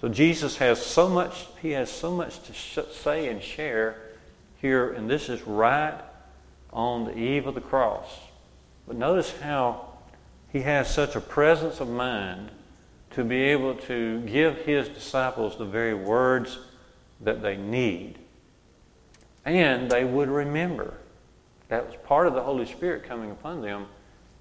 So 0.00 0.08
Jesus 0.08 0.56
has 0.56 0.84
so 0.84 1.08
much, 1.08 1.46
he 1.60 1.72
has 1.72 1.90
so 1.90 2.10
much 2.10 2.42
to 2.44 2.52
sh- 2.52 2.78
say 2.92 3.28
and 3.28 3.42
share 3.42 3.96
here, 4.60 4.92
and 4.92 5.10
this 5.10 5.28
is 5.28 5.42
right 5.42 6.00
on 6.72 7.04
the 7.04 7.16
eve 7.18 7.46
of 7.46 7.54
the 7.54 7.60
cross. 7.60 8.06
But 8.86 8.96
notice 8.96 9.32
how 9.40 9.88
he 10.52 10.60
has 10.60 10.92
such 10.92 11.16
a 11.16 11.20
presence 11.20 11.80
of 11.80 11.88
mind 11.88 12.50
to 13.10 13.24
be 13.24 13.42
able 13.42 13.74
to 13.74 14.20
give 14.20 14.58
his 14.58 14.88
disciples 14.88 15.58
the 15.58 15.64
very 15.64 15.94
words 15.94 16.58
that 17.20 17.42
they 17.42 17.56
need. 17.56 18.18
And 19.44 19.90
they 19.90 20.04
would 20.04 20.28
remember. 20.28 20.94
That 21.70 21.86
was 21.86 21.94
part 22.04 22.26
of 22.26 22.34
the 22.34 22.42
Holy 22.42 22.66
Spirit 22.66 23.04
coming 23.04 23.30
upon 23.30 23.62
them, 23.62 23.86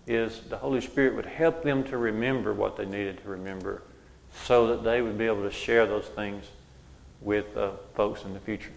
is 0.05 0.41
the 0.49 0.57
Holy 0.57 0.81
Spirit 0.81 1.15
would 1.15 1.25
help 1.25 1.63
them 1.63 1.83
to 1.85 1.97
remember 1.97 2.53
what 2.53 2.75
they 2.75 2.85
needed 2.85 3.21
to 3.23 3.29
remember 3.29 3.83
so 4.45 4.67
that 4.67 4.83
they 4.83 5.01
would 5.01 5.17
be 5.17 5.25
able 5.25 5.43
to 5.43 5.51
share 5.51 5.85
those 5.85 6.05
things 6.05 6.43
with 7.21 7.55
uh, 7.55 7.71
folks 7.95 8.23
in 8.23 8.33
the 8.33 8.39
future. 8.39 8.71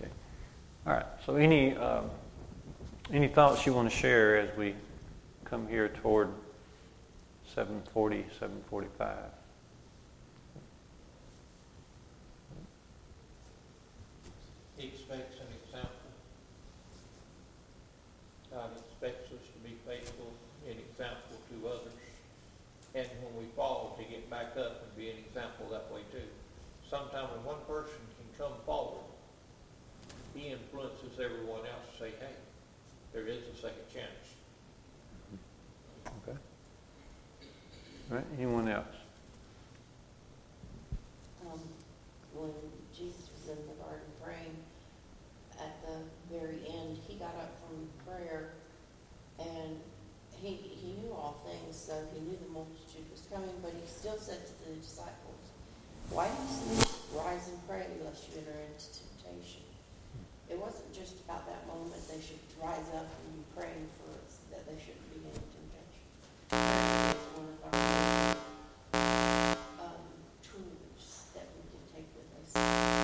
Okay. 0.00 0.10
All 0.86 0.92
right. 0.92 1.06
So 1.24 1.36
any 1.36 1.74
um, 1.76 2.10
any 3.12 3.28
thoughts 3.28 3.66
you 3.66 3.72
want 3.72 3.90
to 3.90 3.96
share 3.96 4.38
as 4.38 4.56
we 4.56 4.74
come 5.44 5.68
here 5.68 5.88
toward 5.88 6.28
740, 7.54 8.24
745? 8.38 9.16
He 14.76 14.88
expects 14.88 15.36
an 15.38 15.46
example. 15.64 15.90
God 18.50 18.70
expects 18.76 19.32
us 19.32 19.44
to 19.52 19.68
be 19.68 19.76
faithful 19.86 20.32
and 20.68 20.78
example 20.78 21.36
to 21.50 21.68
others. 21.68 21.92
And 22.94 23.06
when 23.22 23.44
we 23.44 23.50
fall, 23.56 23.98
to 23.98 24.04
get 24.04 24.30
back 24.30 24.56
up 24.56 24.82
and 24.82 24.96
be 24.96 25.10
an 25.10 25.16
example 25.18 25.66
that 25.70 25.92
way 25.92 26.00
too. 26.12 26.26
Sometimes 26.94 27.28
when 27.34 27.58
one 27.58 27.62
person 27.66 27.98
can 28.14 28.46
come 28.46 28.54
forward, 28.64 29.02
he 30.32 30.54
influences 30.54 31.18
everyone 31.18 31.66
else 31.66 31.90
to 31.90 31.98
say, 31.98 32.10
hey, 32.20 32.38
there 33.12 33.26
is 33.26 33.42
a 33.50 33.56
second 33.56 33.82
chance. 33.92 34.22
Okay. 36.22 36.38
All 38.10 38.16
right. 38.16 38.24
Anyone 38.38 38.68
else? 38.68 38.94
Um, 41.42 41.58
when 42.32 42.54
Jesus 42.96 43.26
was 43.34 43.58
in 43.58 43.66
the 43.66 43.74
garden 43.82 44.06
praying, 44.22 44.54
at 45.58 45.74
the 45.82 45.98
very 46.30 46.62
end, 46.78 46.96
he 47.08 47.16
got 47.16 47.34
up 47.34 47.58
from 47.66 47.90
prayer 48.06 48.50
and 49.40 49.80
he, 50.30 50.54
he 50.54 50.94
knew 51.02 51.10
all 51.10 51.42
things, 51.42 51.74
so 51.74 51.92
he 52.14 52.20
knew 52.20 52.38
the 52.38 52.52
multitude 52.52 53.10
was 53.10 53.26
coming, 53.32 53.50
but 53.62 53.72
he 53.72 53.82
still 53.90 54.16
said 54.16 54.46
to 54.46 54.52
the 54.70 54.76
disciples, 54.76 55.23
Why 56.14 56.28
do 56.28 56.34
you 56.38 56.78
sleep? 56.78 56.94
Rise 57.12 57.48
and 57.48 57.58
pray 57.66 57.86
lest 58.04 58.30
you 58.30 58.38
enter 58.38 58.54
into 58.54 58.86
temptation. 59.02 59.62
It 60.48 60.56
wasn't 60.56 60.94
just 60.94 61.18
about 61.26 61.44
that 61.48 61.66
moment 61.66 62.06
they 62.06 62.22
should 62.22 62.38
rise 62.62 62.86
up 62.94 63.10
and 63.10 63.34
be 63.34 63.42
praying 63.56 63.88
for 63.98 64.14
us, 64.22 64.38
that 64.52 64.62
they 64.64 64.78
shouldn't 64.78 65.10
be 65.10 65.18
in 65.26 65.34
temptation. 65.34 66.06
One 67.34 67.50
of 67.50 67.66
our 67.66 68.36
um, 69.82 70.06
tools 70.46 71.26
that 71.34 71.50
we 71.50 71.66
can 71.74 71.82
take 71.98 72.06
with 72.14 72.30
us. 72.38 72.54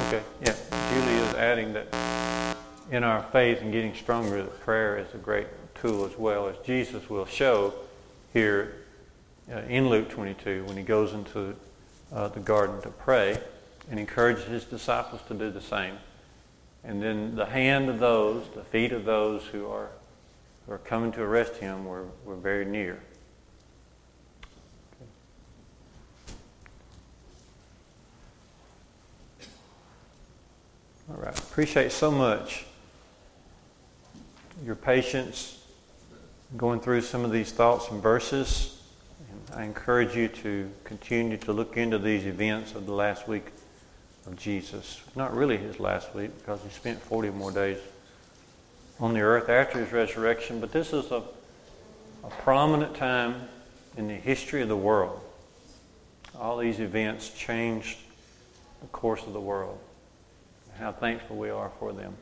Okay. 0.06 0.22
Yeah. 0.46 0.54
Julie 0.94 1.18
is 1.18 1.34
adding 1.34 1.72
that 1.72 2.56
in 2.92 3.02
our 3.02 3.24
faith 3.32 3.60
and 3.60 3.72
getting 3.72 3.92
stronger, 3.92 4.36
that 4.44 4.60
prayer 4.60 4.98
is 4.98 5.12
a 5.14 5.18
great 5.18 5.48
tool 5.74 6.04
as 6.04 6.16
well, 6.16 6.46
as 6.46 6.56
Jesus 6.64 7.10
will 7.10 7.26
show 7.26 7.74
here 8.32 8.76
uh, 9.52 9.62
in 9.62 9.88
Luke 9.88 10.08
22 10.10 10.62
when 10.66 10.76
he 10.76 10.84
goes 10.84 11.12
into 11.12 11.56
uh, 12.12 12.28
the 12.28 12.40
garden 12.40 12.80
to 12.82 12.90
pray 12.90 13.38
and 13.90 13.98
encouraged 13.98 14.44
his 14.44 14.64
disciples 14.64 15.20
to 15.28 15.34
do 15.34 15.50
the 15.50 15.60
same. 15.60 15.96
And 16.84 17.02
then 17.02 17.36
the 17.36 17.46
hand 17.46 17.88
of 17.88 17.98
those, 17.98 18.44
the 18.54 18.64
feet 18.64 18.92
of 18.92 19.04
those 19.04 19.44
who 19.44 19.68
are, 19.68 19.90
who 20.66 20.72
are 20.72 20.78
coming 20.78 21.12
to 21.12 21.22
arrest 21.22 21.56
him 21.56 21.84
were, 21.84 22.06
were 22.24 22.36
very 22.36 22.64
near. 22.64 23.00
All 31.10 31.16
right. 31.16 31.36
Appreciate 31.36 31.90
so 31.90 32.10
much 32.10 32.66
your 34.64 34.76
patience 34.76 35.64
going 36.56 36.80
through 36.80 37.00
some 37.00 37.24
of 37.24 37.32
these 37.32 37.50
thoughts 37.50 37.90
and 37.90 38.00
verses. 38.02 38.79
I 39.54 39.64
encourage 39.64 40.14
you 40.14 40.28
to 40.28 40.70
continue 40.84 41.36
to 41.38 41.52
look 41.52 41.76
into 41.76 41.98
these 41.98 42.26
events 42.26 42.74
of 42.74 42.86
the 42.86 42.92
last 42.92 43.26
week 43.26 43.46
of 44.26 44.36
Jesus. 44.36 45.00
Not 45.16 45.34
really 45.34 45.56
his 45.56 45.80
last 45.80 46.14
week 46.14 46.36
because 46.38 46.60
he 46.62 46.70
spent 46.70 47.00
40 47.00 47.30
more 47.30 47.50
days 47.50 47.78
on 49.00 49.14
the 49.14 49.20
earth 49.20 49.48
after 49.48 49.80
his 49.80 49.92
resurrection, 49.92 50.60
but 50.60 50.72
this 50.72 50.92
is 50.92 51.10
a, 51.10 51.22
a 52.22 52.30
prominent 52.42 52.94
time 52.94 53.48
in 53.96 54.08
the 54.08 54.14
history 54.14 54.62
of 54.62 54.68
the 54.68 54.76
world. 54.76 55.20
All 56.38 56.58
these 56.58 56.80
events 56.80 57.30
changed 57.30 57.98
the 58.80 58.88
course 58.88 59.26
of 59.26 59.32
the 59.32 59.40
world 59.40 59.78
how 60.80 60.92
thankful 60.92 61.36
we 61.36 61.50
are 61.50 61.70
for 61.78 61.92
them. 61.92 62.16